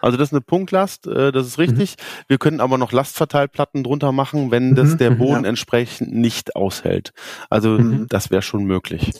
[0.00, 1.96] Also das ist eine Punktlast, äh, das ist richtig.
[1.98, 2.24] Mhm.
[2.28, 4.98] Wir können aber noch Lastverteilplatten drunter machen, wenn das mhm.
[4.98, 5.18] der mhm.
[5.18, 5.48] Boden ja.
[5.50, 7.12] entsprechend nicht aushält.
[7.50, 8.06] Also mhm.
[8.08, 9.12] das wäre schon möglich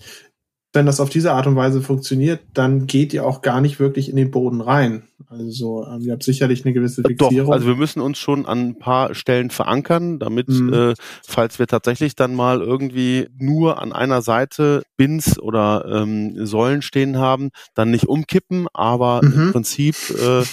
[0.72, 4.10] wenn das auf diese Art und Weise funktioniert, dann geht ihr auch gar nicht wirklich
[4.10, 5.07] in den Boden rein.
[5.26, 7.46] Also ähm, ihr habt sicherlich eine gewisse Fixierung.
[7.46, 10.72] Doch, also wir müssen uns schon an ein paar Stellen verankern, damit, mhm.
[10.72, 10.94] äh,
[11.26, 17.18] falls wir tatsächlich dann mal irgendwie nur an einer Seite Bins oder ähm, Säulen stehen
[17.18, 19.32] haben, dann nicht umkippen, aber mhm.
[19.32, 20.44] im Prinzip äh,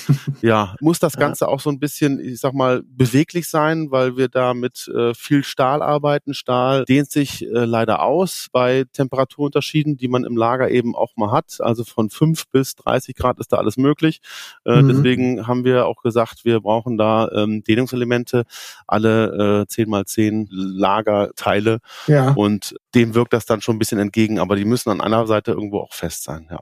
[0.41, 1.51] ja muss das Ganze ja.
[1.51, 5.43] auch so ein bisschen, ich sag mal, beweglich sein, weil wir da mit äh, viel
[5.43, 6.34] Stahl arbeiten.
[6.34, 11.32] Stahl dehnt sich äh, leider aus bei Temperaturunterschieden, die man im Lager eben auch mal
[11.32, 11.58] hat.
[11.60, 14.21] Also von fünf bis 30 Grad ist da alles möglich.
[14.65, 14.88] Äh, mhm.
[14.89, 18.45] Deswegen haben wir auch gesagt, wir brauchen da ähm, Dehnungselemente,
[18.88, 21.80] alle äh, 10 mal 10 Lagerteile.
[22.08, 22.32] Ja.
[22.32, 25.51] Und dem wirkt das dann schon ein bisschen entgegen, aber die müssen an einer Seite
[25.51, 26.60] irgendwo auch fest sein, ja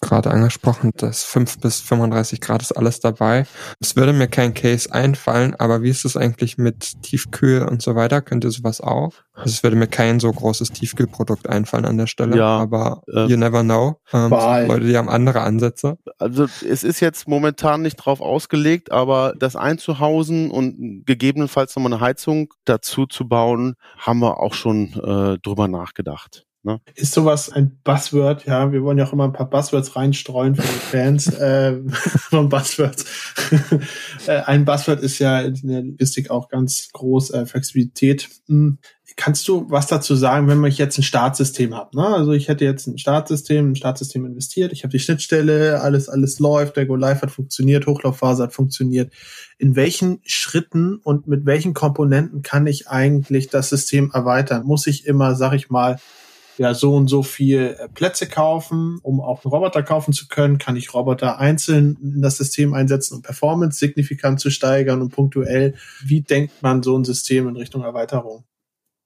[0.00, 3.46] gerade angesprochen, das 5 bis 35 Grad ist alles dabei.
[3.80, 7.94] Es würde mir kein Case einfallen, aber wie ist es eigentlich mit Tiefkühl und so
[7.94, 8.22] weiter?
[8.22, 9.12] Könnt ihr sowas auch?
[9.34, 13.26] Also es würde mir kein so großes Tiefkühlprodukt einfallen an der Stelle, ja, aber äh,
[13.26, 14.00] you never know.
[14.12, 15.98] Ähm, Leute, die haben andere Ansätze.
[16.18, 22.00] Also es ist jetzt momentan nicht drauf ausgelegt, aber das einzuhausen und gegebenenfalls nochmal eine
[22.00, 26.46] Heizung dazu zu bauen, haben wir auch schon äh, drüber nachgedacht.
[26.64, 26.80] Ne?
[26.94, 28.46] Ist sowas ein Buzzword?
[28.46, 31.78] Ja, wir wollen ja auch immer ein paar Buzzwords reinstreuen für die Fans äh,
[32.30, 33.04] von Buzzwords.
[34.26, 38.30] äh, ein Buzzword ist ja in der Logistik auch ganz groß, äh, Flexibilität.
[38.48, 38.78] Hm.
[39.16, 41.94] Kannst du was dazu sagen, wenn ich jetzt ein Startsystem habe?
[41.96, 42.06] Ne?
[42.06, 46.38] Also ich hätte jetzt ein Startsystem, ein Startsystem investiert, ich habe die Schnittstelle, alles, alles
[46.40, 49.12] läuft, der Go Live hat funktioniert, Hochlaufphase hat funktioniert.
[49.58, 54.64] In welchen Schritten und mit welchen Komponenten kann ich eigentlich das System erweitern?
[54.64, 55.98] Muss ich immer, sag ich mal,
[56.58, 60.58] ja so und so viel äh, Plätze kaufen, um auch einen Roboter kaufen zu können,
[60.58, 65.74] kann ich Roboter einzeln in das System einsetzen, um Performance signifikant zu steigern und punktuell.
[66.04, 68.44] Wie denkt man so ein System in Richtung Erweiterung?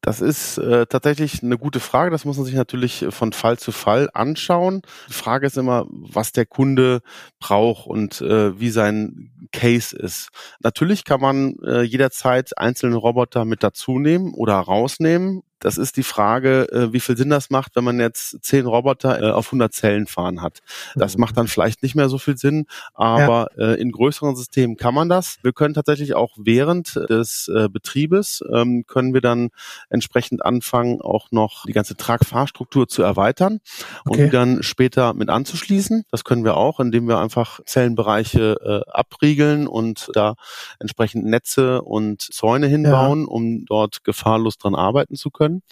[0.01, 2.11] Das ist äh, tatsächlich eine gute Frage.
[2.11, 4.83] Das muss man sich natürlich von Fall zu Fall anschauen.
[5.09, 7.01] Die Frage ist immer, was der Kunde
[7.41, 10.29] braucht und äh, wie sein Case ist.
[10.61, 16.03] Natürlich kann man äh, jederzeit einzelne Roboter mit dazu nehmen oder rausnehmen das ist die
[16.03, 19.73] Frage, äh, wie viel Sinn das macht, wenn man jetzt zehn Roboter äh, auf 100
[19.73, 20.61] Zellen fahren hat.
[20.95, 21.23] Das mhm.
[21.23, 23.73] macht dann vielleicht nicht mehr so viel Sinn, aber ja.
[23.73, 25.39] äh, in größeren Systemen kann man das.
[25.43, 29.51] Wir können tatsächlich auch während des äh, Betriebes, ähm, können wir dann
[29.91, 33.61] entsprechend anfangen, auch noch die ganze Tragfahrstruktur zu erweitern
[34.05, 34.25] okay.
[34.25, 36.05] und dann später mit anzuschließen.
[36.11, 40.35] Das können wir auch, indem wir einfach Zellenbereiche äh, abriegeln und da
[40.79, 43.27] entsprechend Netze und Zäune hinbauen, ja.
[43.27, 45.63] um dort gefahrlos dran arbeiten zu können können.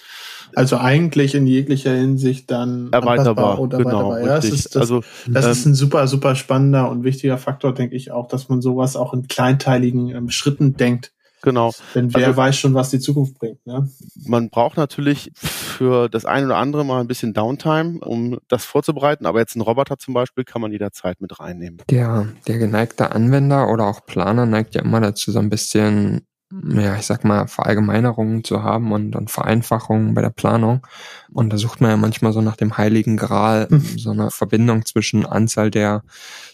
[0.55, 4.21] Also eigentlich in jeglicher Hinsicht dann erweiterbar oder genau, erweiterbar.
[4.21, 7.75] Ja, das ist, das, also, das ähm, ist ein super, super spannender und wichtiger Faktor,
[7.75, 11.13] denke ich auch, dass man sowas auch in kleinteiligen ähm, Schritten denkt.
[11.43, 11.73] Genau.
[11.95, 13.65] Denn wer also, weiß schon, was die Zukunft bringt.
[13.67, 13.89] Ne?
[14.25, 19.27] Man braucht natürlich für das eine oder andere mal ein bisschen Downtime, um das vorzubereiten.
[19.27, 21.83] Aber jetzt ein Roboter zum Beispiel kann man jederzeit mit reinnehmen.
[21.89, 26.97] Der, der geneigte Anwender oder auch Planer neigt ja immer dazu, so ein bisschen ja,
[26.97, 30.87] ich sag mal, Verallgemeinerungen zu haben und, und Vereinfachungen bei der Planung.
[31.33, 33.99] Und da sucht man ja manchmal so nach dem heiligen Gral, mhm.
[33.99, 36.05] so eine Verbindung zwischen Anzahl der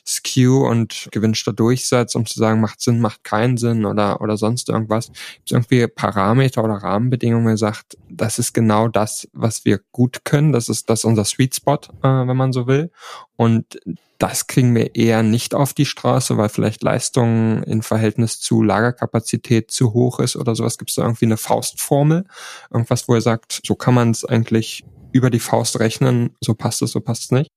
[0.07, 4.71] SKU und gewünschter Durchsatz, um zu sagen, macht Sinn, macht keinen Sinn oder, oder sonst
[4.71, 5.09] irgendwas.
[5.09, 10.25] Gibt es irgendwie Parameter oder Rahmenbedingungen, der sagt, das ist genau das, was wir gut
[10.25, 12.91] können, das ist das ist unser Sweet Spot, äh, wenn man so will.
[13.37, 13.79] Und
[14.23, 19.73] das kriegen wir eher nicht auf die Straße, weil vielleicht Leistung in Verhältnis zu Lagerkapazität
[19.73, 20.79] zu hoch ist oder sowas.
[20.79, 22.25] Gibt es da irgendwie eine Faustformel?
[22.71, 26.83] Irgendwas, wo er sagt, so kann man es eigentlich über die Faust rechnen, so passt
[26.83, 27.51] es, so passt es nicht?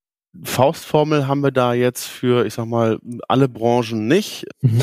[0.43, 2.97] Faustformel haben wir da jetzt für, ich sag mal,
[3.27, 4.45] alle Branchen nicht.
[4.61, 4.81] Mhm.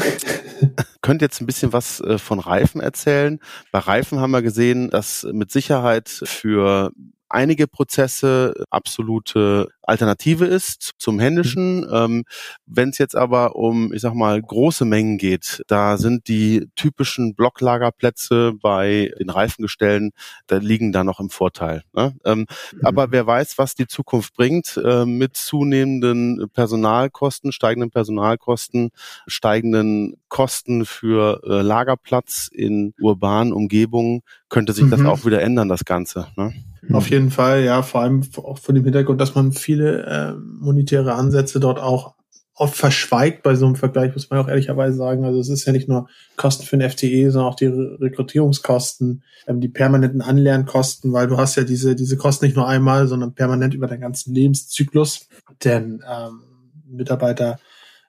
[1.02, 3.40] Könnt jetzt ein bisschen was äh, von Reifen erzählen.
[3.72, 6.92] Bei Reifen haben wir gesehen, dass mit Sicherheit für
[7.32, 11.80] einige Prozesse absolute Alternative ist zum händischen.
[11.80, 11.88] Mhm.
[11.92, 12.24] Ähm,
[12.66, 17.34] Wenn es jetzt aber um, ich sag mal, große Mengen geht, da sind die typischen
[17.34, 20.12] Blocklagerplätze bei den Reifengestellen,
[20.46, 21.82] da liegen da noch im Vorteil.
[21.92, 22.14] Ne?
[22.24, 22.46] Ähm, mhm.
[22.82, 28.90] Aber wer weiß, was die Zukunft bringt äh, mit zunehmenden Personalkosten, steigenden Personalkosten,
[29.26, 34.90] steigenden Kosten für äh, Lagerplatz in urbanen Umgebungen, könnte sich mhm.
[34.90, 36.28] das auch wieder ändern, das Ganze.
[36.36, 36.52] Ne?
[36.90, 41.14] Auf jeden Fall, ja, vor allem auch von dem Hintergrund, dass man viele äh, monetäre
[41.14, 42.14] Ansätze dort auch
[42.54, 45.24] oft verschweigt bei so einem Vergleich, muss man auch ehrlicherweise sagen.
[45.24, 49.60] Also es ist ja nicht nur Kosten für den FTE, sondern auch die Rekrutierungskosten, ähm,
[49.60, 53.74] die permanenten Anlernkosten, weil du hast ja diese, diese Kosten nicht nur einmal, sondern permanent
[53.74, 55.28] über deinen ganzen Lebenszyklus.
[55.64, 56.40] Denn ähm,
[56.86, 57.58] Mitarbeiter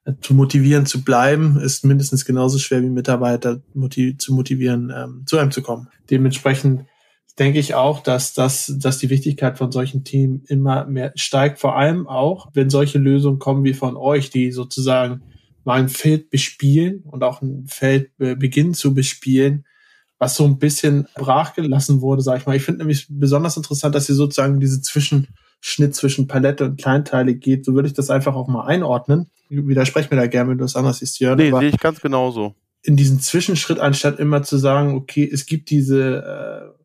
[0.05, 5.23] äh, zu motivieren zu bleiben, ist mindestens genauso schwer wie Mitarbeiter motiv zu motivieren, ähm,
[5.25, 5.87] zu einem zu kommen.
[6.09, 6.85] Dementsprechend
[7.39, 11.59] denke ich auch, dass das, dass die Wichtigkeit von solchen Teams immer mehr steigt.
[11.59, 15.21] Vor allem auch, wenn solche Lösungen kommen wie von euch, die sozusagen
[15.63, 19.65] mal ein Feld bespielen und auch ein Feld beginnen zu bespielen,
[20.19, 22.55] was so ein bisschen brachgelassen wurde, sag ich mal.
[22.55, 27.65] Ich finde nämlich besonders interessant, dass ihr sozusagen diese Zwischenschnitt zwischen Palette und Kleinteile geht.
[27.65, 29.29] So würde ich das einfach auch mal einordnen.
[29.49, 31.37] Widersprech mir da gerne, wenn du das anders siehst, Jörn.
[31.37, 32.55] Nee, sehe ich ganz genauso.
[32.83, 36.82] In diesen Zwischenschritt, anstatt immer zu sagen, okay, es gibt diese äh,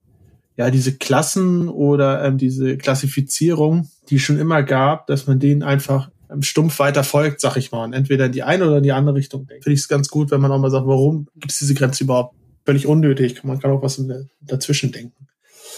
[0.58, 6.10] ja, diese Klassen oder ähm, diese Klassifizierung, die schon immer gab, dass man denen einfach
[6.28, 8.90] ähm, stumpf weiter folgt, sag ich mal, und entweder in die eine oder in die
[8.90, 9.62] andere Richtung denkt.
[9.62, 12.02] Finde ich es ganz gut, wenn man auch mal sagt, warum gibt es diese Grenze
[12.02, 12.34] überhaupt?
[12.66, 13.44] Völlig unnötig.
[13.44, 14.02] Man kann auch was
[14.40, 15.28] dazwischen denken.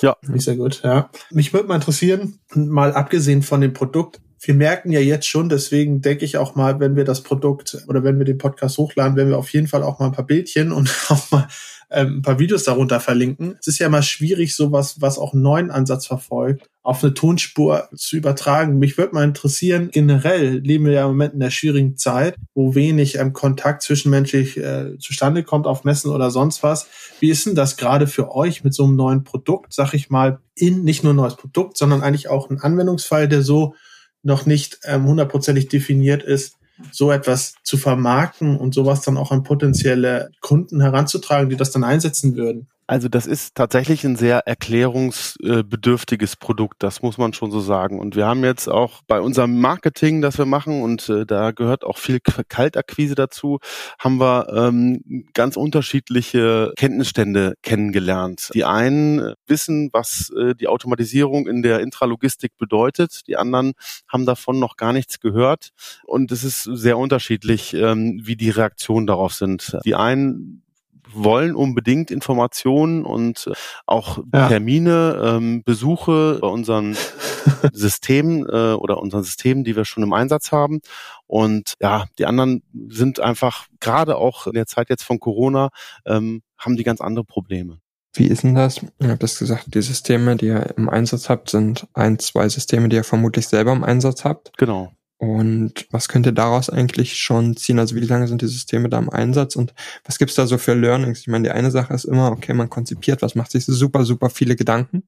[0.01, 0.17] Ja.
[0.23, 1.11] Finde ich sehr gut, ja.
[1.31, 6.01] Mich würde mal interessieren, mal abgesehen von dem Produkt, wir merken ja jetzt schon, deswegen
[6.01, 9.29] denke ich auch mal, wenn wir das Produkt oder wenn wir den Podcast hochladen, werden
[9.29, 11.49] wir auf jeden Fall auch mal ein paar Bildchen und auch mal
[11.91, 13.57] ähm, ein paar Videos darunter verlinken.
[13.61, 17.89] Es ist ja immer schwierig, sowas, was auch einen neuen Ansatz verfolgt, auf eine Tonspur
[17.95, 18.79] zu übertragen.
[18.79, 22.75] Mich würde mal interessieren, generell leben wir ja im Moment in der schwierigen Zeit, wo
[22.75, 26.89] wenig ähm, Kontakt zwischenmenschlich äh, zustande kommt auf Messen oder sonst was.
[27.19, 30.39] Wie ist denn das gerade für euch mit so einem neuen Produkt, sag ich mal,
[30.55, 33.75] in nicht nur ein neues Produkt, sondern eigentlich auch ein Anwendungsfall, der so
[34.23, 36.57] noch nicht ähm, hundertprozentig definiert ist,
[36.93, 41.85] so etwas zu vermarkten und sowas dann auch an potenzielle Kunden heranzutragen, die das dann
[41.85, 42.69] einsetzen würden.
[42.91, 48.01] Also das ist tatsächlich ein sehr erklärungsbedürftiges Produkt, das muss man schon so sagen.
[48.01, 51.85] Und wir haben jetzt auch bei unserem Marketing, das wir machen, und äh, da gehört
[51.85, 53.61] auch viel Kaltakquise dazu,
[54.01, 58.51] haben wir ähm, ganz unterschiedliche Kenntnisstände kennengelernt.
[58.55, 63.75] Die einen wissen, was äh, die Automatisierung in der Intralogistik bedeutet, die anderen
[64.09, 65.69] haben davon noch gar nichts gehört.
[66.03, 69.79] Und es ist sehr unterschiedlich, ähm, wie die Reaktionen darauf sind.
[69.85, 70.65] Die einen
[71.13, 73.53] wollen unbedingt Informationen und äh,
[73.87, 74.49] auch ja.
[74.49, 76.97] Termine, ähm, Besuche bei unseren
[77.73, 80.81] Systemen äh, oder unseren Systemen, die wir schon im Einsatz haben.
[81.27, 85.71] Und ja, die anderen sind einfach gerade auch in der Zeit jetzt von Corona,
[86.07, 87.79] ähm, haben die ganz andere Probleme.
[88.13, 88.81] Wie ist denn das?
[89.01, 92.89] Ihr habt das gesagt, die Systeme, die ihr im Einsatz habt, sind ein, zwei Systeme,
[92.89, 94.57] die ihr vermutlich selber im Einsatz habt.
[94.59, 94.93] Genau.
[95.21, 97.79] Und was könnt ihr daraus eigentlich schon ziehen?
[97.79, 99.75] Also wie lange sind die Systeme da im Einsatz und
[100.07, 101.21] was gibt's da so für Learnings?
[101.21, 104.31] Ich meine, die eine Sache ist immer, okay, man konzipiert was, macht sich super, super
[104.31, 105.03] viele Gedanken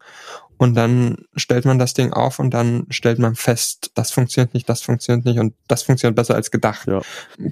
[0.58, 4.68] und dann stellt man das Ding auf und dann stellt man fest, das funktioniert nicht,
[4.68, 6.86] das funktioniert nicht und das funktioniert besser als gedacht.
[6.88, 7.00] Ja.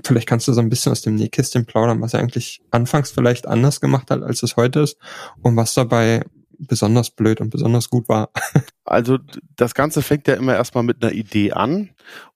[0.04, 3.48] Vielleicht kannst du so ein bisschen aus dem Nähkästchen plaudern, was er eigentlich anfangs vielleicht
[3.48, 4.98] anders gemacht hat, als es heute ist
[5.40, 6.26] und was dabei
[6.58, 8.28] besonders blöd und besonders gut war.
[8.84, 9.18] Also
[9.56, 11.90] das Ganze fängt ja immer erstmal mit einer Idee an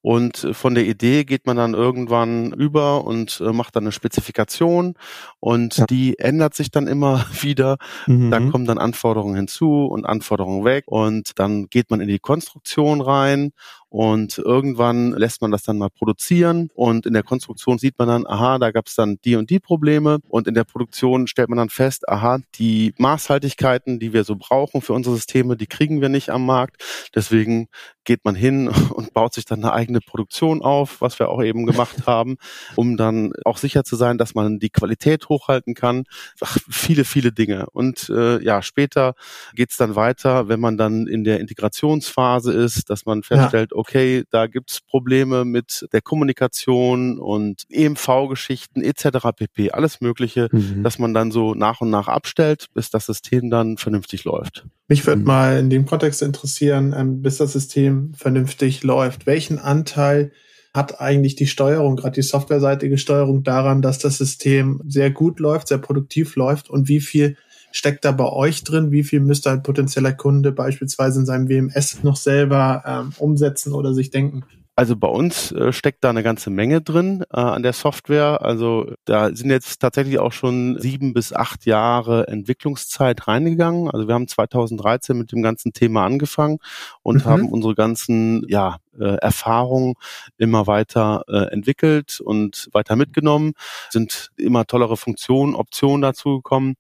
[0.05, 4.97] und von der Idee geht man dann irgendwann über und äh, macht dann eine Spezifikation
[5.41, 5.87] und ja.
[5.87, 7.79] die ändert sich dann immer wieder.
[8.07, 8.31] Mhm.
[8.31, 13.01] Da kommen dann Anforderungen hinzu und Anforderungen weg und dann geht man in die Konstruktion
[13.01, 13.53] rein
[13.89, 18.27] und irgendwann lässt man das dann mal produzieren und in der Konstruktion sieht man dann,
[18.27, 21.59] aha, da gab es dann die und die Probleme und in der Produktion stellt man
[21.59, 26.09] dann fest, aha, die Maßhaltigkeiten, die wir so brauchen für unsere Systeme, die kriegen wir
[26.09, 26.83] nicht am Markt.
[27.15, 27.69] Deswegen
[28.05, 31.65] geht man hin und baut sich dann eine eigene Produktion auf, was wir auch eben
[31.65, 32.37] gemacht haben,
[32.75, 36.05] um dann auch sicher zu sein, dass man die Qualität hochhalten kann.
[36.41, 37.67] Ach, viele, viele Dinge.
[37.73, 39.15] Und äh, ja, später
[39.55, 44.25] geht's dann weiter, wenn man dann in der Integrationsphase ist, dass man feststellt, ja okay,
[44.31, 49.29] da gibt's Probleme mit der Kommunikation und EMV-Geschichten etc.
[49.37, 49.73] pp.
[49.73, 50.83] Alles Mögliche, mhm.
[50.83, 54.65] dass man dann so nach und nach abstellt, bis das System dann vernünftig läuft.
[54.89, 55.27] Mich würde mhm.
[55.27, 59.27] mal in dem Kontext interessieren, ähm, bis das System vernünftig läuft.
[59.27, 60.33] Welchen Anteil
[60.73, 65.69] hat eigentlich die Steuerung, gerade die softwareseitige Steuerung daran, dass das System sehr gut läuft,
[65.69, 67.37] sehr produktiv läuft und wie viel
[67.71, 68.91] steckt da bei euch drin?
[68.91, 73.95] Wie viel müsste ein potenzieller Kunde beispielsweise in seinem WMS noch selber ähm, umsetzen oder
[73.95, 74.45] sich denken?
[74.77, 78.43] Also bei uns äh, steckt da eine ganze Menge drin äh, an der Software.
[78.43, 83.89] Also da sind jetzt tatsächlich auch schon sieben bis acht Jahre Entwicklungszeit reingegangen.
[83.89, 86.59] Also wir haben 2013 mit dem ganzen Thema angefangen
[87.03, 87.31] und mhm.
[87.31, 89.95] haben unsere ganzen ja, äh, Erfahrungen
[90.39, 93.53] immer weiter äh, entwickelt und weiter mitgenommen,
[93.91, 96.75] sind immer tollere Funktionen, Optionen dazu gekommen,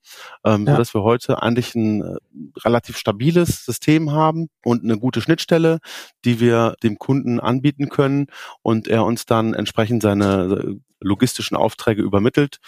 [0.44, 0.72] ähm, ja.
[0.72, 2.16] sodass wir heute eigentlich ein äh,
[2.64, 5.78] relativ stabiles System haben und eine gute Schnittstelle,
[6.24, 8.26] die wir dem Kunden anbieten können
[8.62, 12.58] und er uns dann entsprechend seine äh, logistischen Aufträge übermittelt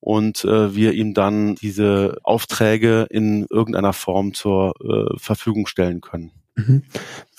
[0.00, 6.32] und äh, wir ihm dann diese Aufträge in irgendeiner Form zur äh, Verfügung stellen können.
[6.56, 6.82] Mhm.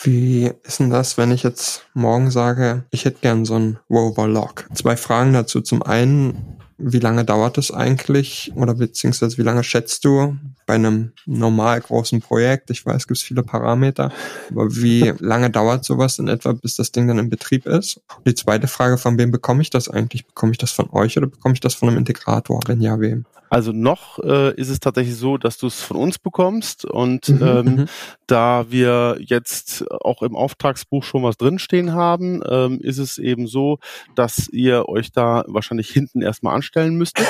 [0.01, 4.27] Wie ist denn das, wenn ich jetzt morgen sage, ich hätte gern so ein Rover
[4.27, 4.67] Log?
[4.73, 5.61] Zwei Fragen dazu.
[5.61, 11.11] Zum einen, wie lange dauert es eigentlich oder beziehungsweise wie lange schätzt du bei einem
[11.25, 12.69] normal großen Projekt?
[12.69, 14.11] Ich weiß, es gibt viele Parameter,
[14.51, 18.01] aber wie lange dauert sowas in etwa, bis das Ding dann in Betrieb ist?
[18.25, 20.25] Die zweite Frage, von wem bekomme ich das eigentlich?
[20.25, 22.59] Bekomme ich das von euch oder bekomme ich das von einem Integrator?
[22.67, 23.25] Wenn ja, wem?
[23.49, 27.41] Also noch äh, ist es tatsächlich so, dass du es von uns bekommst und mhm,
[27.41, 27.85] ähm, mhm.
[28.27, 33.79] da wir jetzt auch im Auftragsbuch schon was drinstehen haben, ähm, ist es eben so,
[34.15, 37.25] dass ihr euch da wahrscheinlich hinten erstmal anstellen müsstet.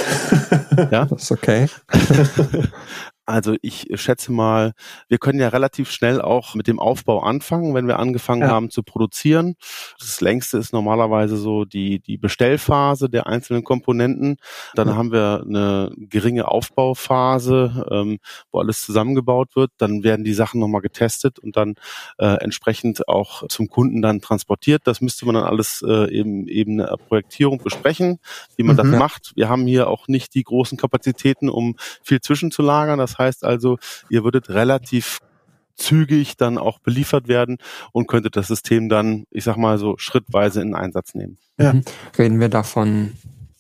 [0.92, 1.68] ja, das ist okay.
[3.28, 4.72] Also ich schätze mal,
[5.10, 8.48] wir können ja relativ schnell auch mit dem Aufbau anfangen, wenn wir angefangen ja.
[8.48, 9.56] haben zu produzieren.
[10.00, 14.38] Das längste ist normalerweise so die, die Bestellphase der einzelnen Komponenten.
[14.76, 14.96] Dann ja.
[14.96, 18.20] haben wir eine geringe Aufbauphase, ähm,
[18.54, 19.72] wo alles zusammengebaut wird.
[19.78, 21.76] Dann werden die Sachen nochmal getestet und dann
[22.20, 24.84] äh, entsprechend auch zum Kunden dann transportiert.
[24.86, 28.20] Das müsste man dann alles äh, eben eben eine Projektierung besprechen,
[28.56, 28.92] wie man mhm.
[28.92, 29.34] das macht.
[29.36, 32.98] Wir haben hier auch nicht die großen Kapazitäten, um viel zwischenzulagern.
[32.98, 33.78] Das heißt also,
[34.10, 35.20] ihr würdet relativ
[35.76, 37.58] zügig dann auch beliefert werden
[37.92, 41.38] und könntet das System dann, ich sag mal so, schrittweise in Einsatz nehmen.
[41.58, 41.74] Ja.
[41.74, 41.84] Mhm.
[42.18, 43.14] Reden wir davon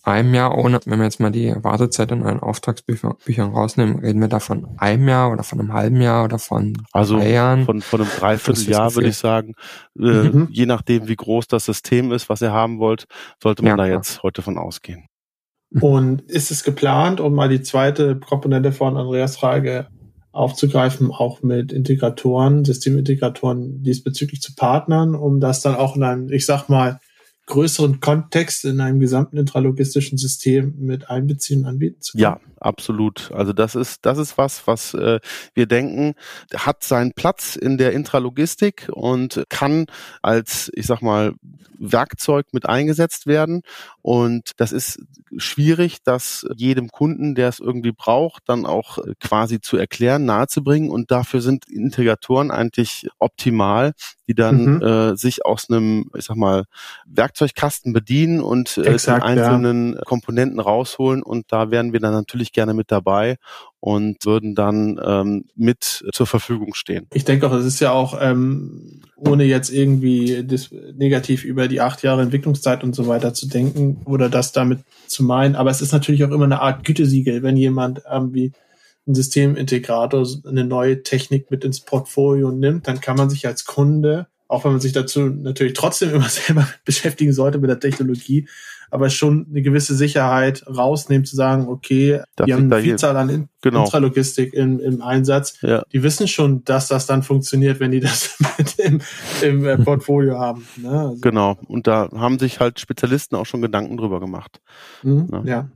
[0.07, 4.29] einem Jahr, ohne, wenn wir jetzt mal die Wartezeit in euren Auftragsbüchern rausnehmen, reden wir
[4.29, 7.65] da von einem Jahr oder von einem halben Jahr oder von also drei Jahren?
[7.65, 9.53] Von, von einem Dreivierteljahr würde ich sagen.
[9.99, 10.47] Äh, mhm.
[10.49, 13.05] Je nachdem, wie groß das System ist, was ihr haben wollt,
[13.43, 13.97] sollte man ja, da klar.
[13.97, 15.09] jetzt heute von ausgehen.
[15.71, 19.87] Und ist es geplant, um mal die zweite Komponente von Andreas Frage
[20.31, 26.45] aufzugreifen, auch mit Integratoren, Systemintegratoren diesbezüglich zu partnern, um das dann auch in einem, ich
[26.45, 26.99] sag mal,
[27.47, 32.21] größeren Kontext in einem gesamten intralogistischen System mit einbeziehen anbieten zu können.
[32.21, 33.31] Ja, absolut.
[33.33, 35.19] Also das ist das ist was, was äh,
[35.53, 36.13] wir denken,
[36.53, 39.85] hat seinen Platz in der Intralogistik und kann
[40.21, 41.33] als ich sag mal
[41.79, 43.61] Werkzeug mit eingesetzt werden
[44.07, 45.01] und das ist
[45.35, 51.11] schwierig, das jedem Kunden, der es irgendwie braucht, dann auch quasi zu erklären, nahezubringen und
[51.11, 53.91] dafür sind Integratoren eigentlich optimal,
[54.29, 54.81] die dann mhm.
[54.81, 56.63] äh, sich aus einem, ich sag mal,
[57.05, 60.01] Werkzeugkasten bedienen und äh, Exakt, die einzelnen ja.
[60.05, 61.21] Komponenten rausholen.
[61.21, 63.35] Und da wären wir dann natürlich gerne mit dabei
[63.79, 67.07] und würden dann ähm, mit zur Verfügung stehen.
[67.13, 70.45] Ich denke auch, es ist ja auch, ähm, ohne jetzt irgendwie
[70.95, 75.23] negativ über die acht Jahre Entwicklungszeit und so weiter zu denken oder das damit zu
[75.23, 78.51] meinen, aber es ist natürlich auch immer eine Art Gütesiegel, wenn jemand irgendwie
[79.07, 84.27] ein Systemintegrator eine neue Technik mit ins Portfolio nimmt, dann kann man sich als Kunde
[84.47, 88.47] auch wenn man sich dazu natürlich trotzdem immer selber beschäftigen sollte mit der Technologie,
[88.89, 93.29] aber schon eine gewisse Sicherheit rausnehmen, zu sagen, okay, Darf die haben eine Vielzahl an
[93.29, 93.85] In Genau.
[93.85, 95.59] Intralogistik im, im Einsatz.
[95.61, 95.83] Ja.
[95.91, 99.01] Die wissen schon, dass das dann funktioniert, wenn die das mit im,
[99.41, 100.67] im äh, Portfolio haben.
[100.77, 100.89] Ne?
[100.89, 101.57] Also, Genau.
[101.67, 104.61] Und da haben sich halt Spezialisten auch schon Gedanken drüber gemacht.
[105.03, 105.43] mhm, Ja.
[105.43, 105.69] ja.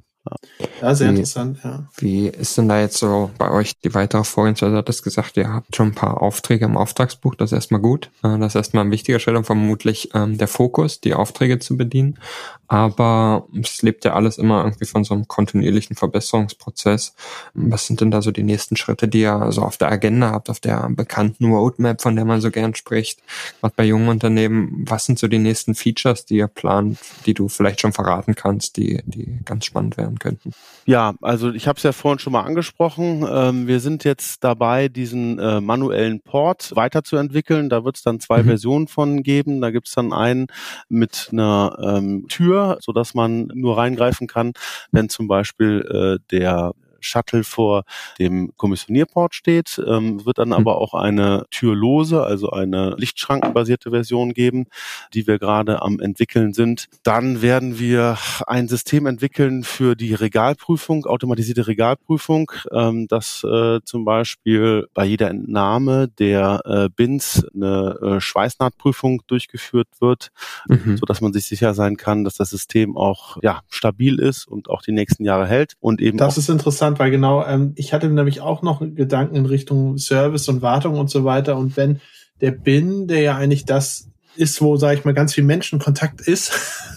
[0.82, 1.88] Ja, sehr Wie- interessant, ja.
[1.98, 4.72] Wie ist denn da jetzt so bei euch die weitere Vorgehensweise?
[4.74, 7.34] Du hattest gesagt, ihr habt schon ein paar Aufträge im Auftragsbuch.
[7.36, 8.12] Das ist erstmal gut.
[8.24, 11.76] Äh, Das ist erstmal ein wichtiger Schritt und vermutlich ähm, der Fokus, die Aufträge zu
[11.76, 12.20] bedienen.
[12.68, 17.16] Aber es lebt ja alles immer irgendwie von so einem kontinuierlichen Verbesserungsprozess.
[17.54, 20.50] Was sind denn da so die nächsten Schritte, die ihr so auf der Agenda habt,
[20.50, 23.20] auf der bekannten Roadmap, von der man so gern spricht?
[23.60, 27.50] Gerade bei jungen Unternehmen, was sind so die nächsten Features, die ihr plant, die du
[27.50, 30.52] vielleicht schon verraten kannst, die, die ganz spannend werden könnten?
[30.86, 33.26] Ja, also ich habe es ja vorhin schon mal angesprochen.
[33.30, 37.70] Ähm, wir sind jetzt dabei, diesen äh, manuellen Port weiterzuentwickeln.
[37.70, 38.48] Da wird es dann zwei Mhm.
[38.48, 39.62] Versionen von geben.
[39.62, 40.48] Da gibt es dann einen
[40.90, 44.54] mit einer ähm, Tür, so dass man nur reingreifen kann,
[44.92, 47.84] wenn zum Beispiel äh, der Shuttle vor
[48.20, 54.68] dem Kommissionierport steht, ähm, wird dann aber auch eine türlose, also eine lichtschrankenbasierte Version geben,
[55.14, 56.88] die wir gerade am entwickeln sind.
[57.04, 64.06] Dann werden wir ein System entwickeln für die Regalprüfung, automatisierte Regalprüfung, ähm, dass äh, zum
[64.06, 70.32] Beispiel bei jeder Entnahme der äh, Bins eine äh, Schweißnahtprüfung durchgeführt wird,
[70.68, 70.98] Mhm.
[70.98, 74.70] so dass man sich sicher sein kann, dass das System auch ja stabil ist und
[74.70, 78.10] auch die nächsten Jahre hält und eben Das ist interessant, weil genau, ähm, ich hatte
[78.10, 81.58] nämlich auch noch Gedanken in Richtung Service und Wartung und so weiter.
[81.58, 82.00] Und wenn
[82.42, 86.54] der BIN, der ja eigentlich das ist, wo, sage ich mal, ganz viel Menschenkontakt ist,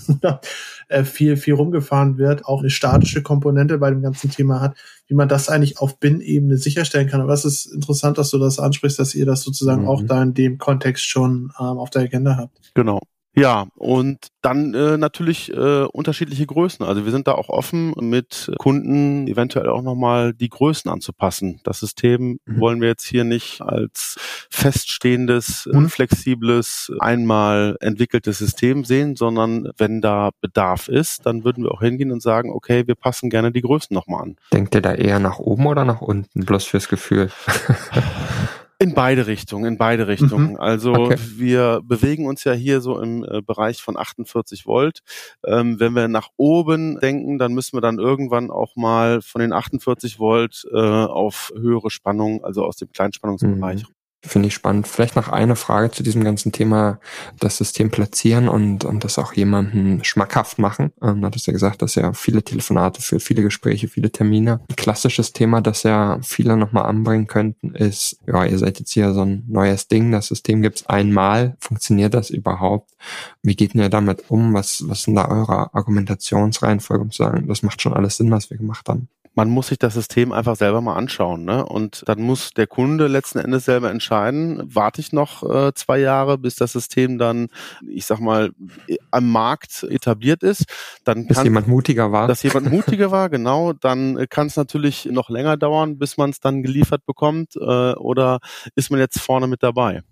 [0.89, 4.77] äh, viel, viel rumgefahren wird, auch eine statische Komponente bei dem ganzen Thema hat,
[5.09, 7.21] wie man das eigentlich auf BIN-Ebene sicherstellen kann.
[7.21, 9.89] Aber es ist interessant, dass du das ansprichst, dass ihr das sozusagen Mhm.
[9.89, 12.59] auch da in dem Kontext schon ähm, auf der Agenda habt.
[12.75, 13.01] Genau.
[13.37, 16.85] Ja, und dann äh, natürlich äh, unterschiedliche Größen.
[16.87, 21.61] Also wir sind da auch offen mit Kunden eventuell auch nochmal die Größen anzupassen.
[21.65, 22.61] Das System Mhm.
[22.61, 24.17] wollen wir jetzt hier nicht als
[24.51, 25.79] feststehendes, Mhm.
[25.79, 32.13] unflexibles, einmal entwickeltes System sehen, sondern wenn da Bedarf ist, dann würden wir auch hingehen
[32.13, 34.37] und sagen, okay, wir passen gerne die Größen nochmal an.
[34.53, 36.45] Denkt ihr da eher nach oben oder nach unten?
[36.45, 37.31] Bloß fürs Gefühl.
[38.85, 40.57] In beide Richtungen, in beide Richtungen.
[40.59, 41.17] Also Okay.
[41.37, 45.01] wir bewegen uns ja hier so im äh, Bereich von 48 Volt.
[45.45, 49.53] Ähm, wenn wir nach oben denken, dann müssen wir dann irgendwann auch mal von den
[49.53, 53.85] 48 Volt äh, auf höhere Spannung, also aus dem Kleinspannungsbereich.
[54.27, 54.89] Finde ich spannend.
[54.89, 56.99] Vielleicht noch eine Frage zu diesem ganzen Thema,
[57.41, 60.93] das System platzieren und, und das auch jemandem schmackhaft machen.
[61.03, 64.61] Ähm, du hattest ja gesagt, dass er viele Telefonate führt, viele Gespräche, viele Termine.
[64.71, 69.13] Ein klassisches Thema, das ja viele nochmal anbringen könnten, ist, ja, ihr seid jetzt hier
[69.13, 71.57] so ein neues Ding, das System gibt's einmal.
[71.61, 72.93] Funktioniert das überhaupt?
[73.43, 74.55] Wie geht ihr damit um?
[74.55, 78.49] Was, was sind da eure Argumentationsreihenfolge, um zu sagen, das macht schon alles Sinn, was
[78.49, 79.09] wir gemacht haben?
[79.35, 81.45] Man muss sich das System einfach selber mal anschauen.
[81.45, 81.65] Ne?
[81.65, 86.39] Und dann muss der Kunde letzten Endes selber entscheiden, warte ich noch äh, zwei Jahre,
[86.39, 87.49] bis das System dann,
[87.89, 88.51] ich sag mal,
[89.11, 90.65] am Markt etabliert ist.
[91.05, 92.29] Dann Bis kann jemand mutiger war?
[92.29, 96.31] dass jemand mutiger war, genau, dann äh, kann es natürlich noch länger dauern, bis man
[96.31, 98.41] es dann geliefert bekommt, äh, oder
[98.75, 100.03] ist man jetzt vorne mit dabei?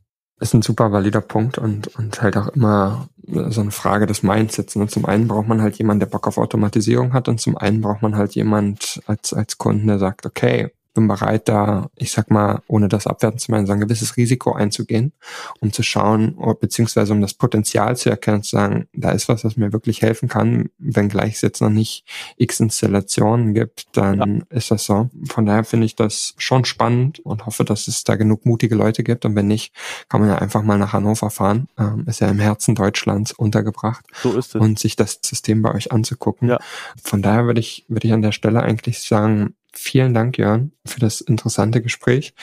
[0.43, 4.77] Ist ein super valider Punkt und, und halt auch immer so eine Frage des Mindsets.
[4.77, 7.81] Und zum einen braucht man halt jemanden, der Bock auf Automatisierung hat und zum einen
[7.81, 12.31] braucht man halt jemand als, als Kunden, der sagt, okay, bin bereit, da, ich sag
[12.31, 15.13] mal, ohne das abwerten zu meinen, so ein gewisses Risiko einzugehen,
[15.61, 19.57] um zu schauen, beziehungsweise um das Potenzial zu erkennen, zu sagen, da ist was, was
[19.57, 22.05] mir wirklich helfen kann, wenngleich es jetzt noch nicht
[22.37, 25.09] x Installationen gibt, dann ist das so.
[25.29, 29.03] Von daher finde ich das schon spannend und hoffe, dass es da genug mutige Leute
[29.03, 29.75] gibt und wenn nicht,
[30.09, 34.05] kann man ja einfach mal nach Hannover fahren, ähm, ist ja im Herzen Deutschlands untergebracht
[34.23, 34.61] So ist es.
[34.61, 36.49] und sich das System bei euch anzugucken.
[36.49, 36.59] Ja.
[37.03, 41.01] Von daher würde ich, würde ich an der Stelle eigentlich sagen, vielen Dank, Jörn, für
[41.01, 42.35] das interessante Gespräch.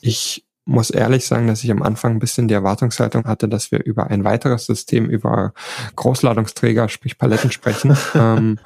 [0.00, 3.84] Ich muss ehrlich sagen, dass ich am Anfang ein bisschen die Erwartungshaltung hatte, dass wir
[3.84, 5.54] über ein weiteres System, über
[5.94, 7.96] Großladungsträger, sprich Paletten sprechen.
[8.14, 8.58] ähm,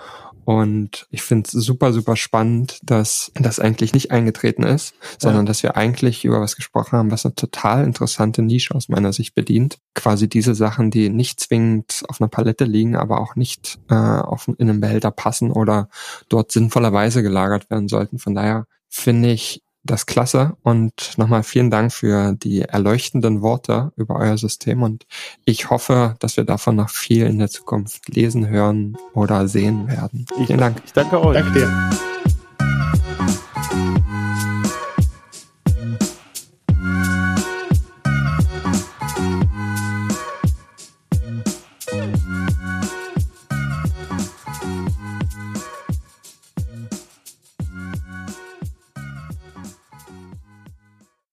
[0.44, 5.62] und ich finde es super, super spannend, dass das eigentlich nicht eingetreten ist, sondern dass
[5.62, 9.78] wir eigentlich über was gesprochen haben, was eine total interessante Nische aus meiner Sicht bedient.
[9.94, 14.48] Quasi diese Sachen, die nicht zwingend auf einer Palette liegen, aber auch nicht äh, auf,
[14.48, 15.88] in einem Behälter passen oder
[16.28, 18.18] dort sinnvollerweise gelagert werden sollten.
[18.18, 24.16] Von daher finde ich das klasse und nochmal vielen Dank für die erleuchtenden Worte über
[24.16, 25.06] euer System und
[25.44, 30.26] ich hoffe, dass wir davon noch viel in der Zukunft lesen, hören oder sehen werden.
[30.38, 30.82] Ich, Vielen Dank.
[30.84, 31.38] ich danke euch.
[31.38, 31.90] Danke dir.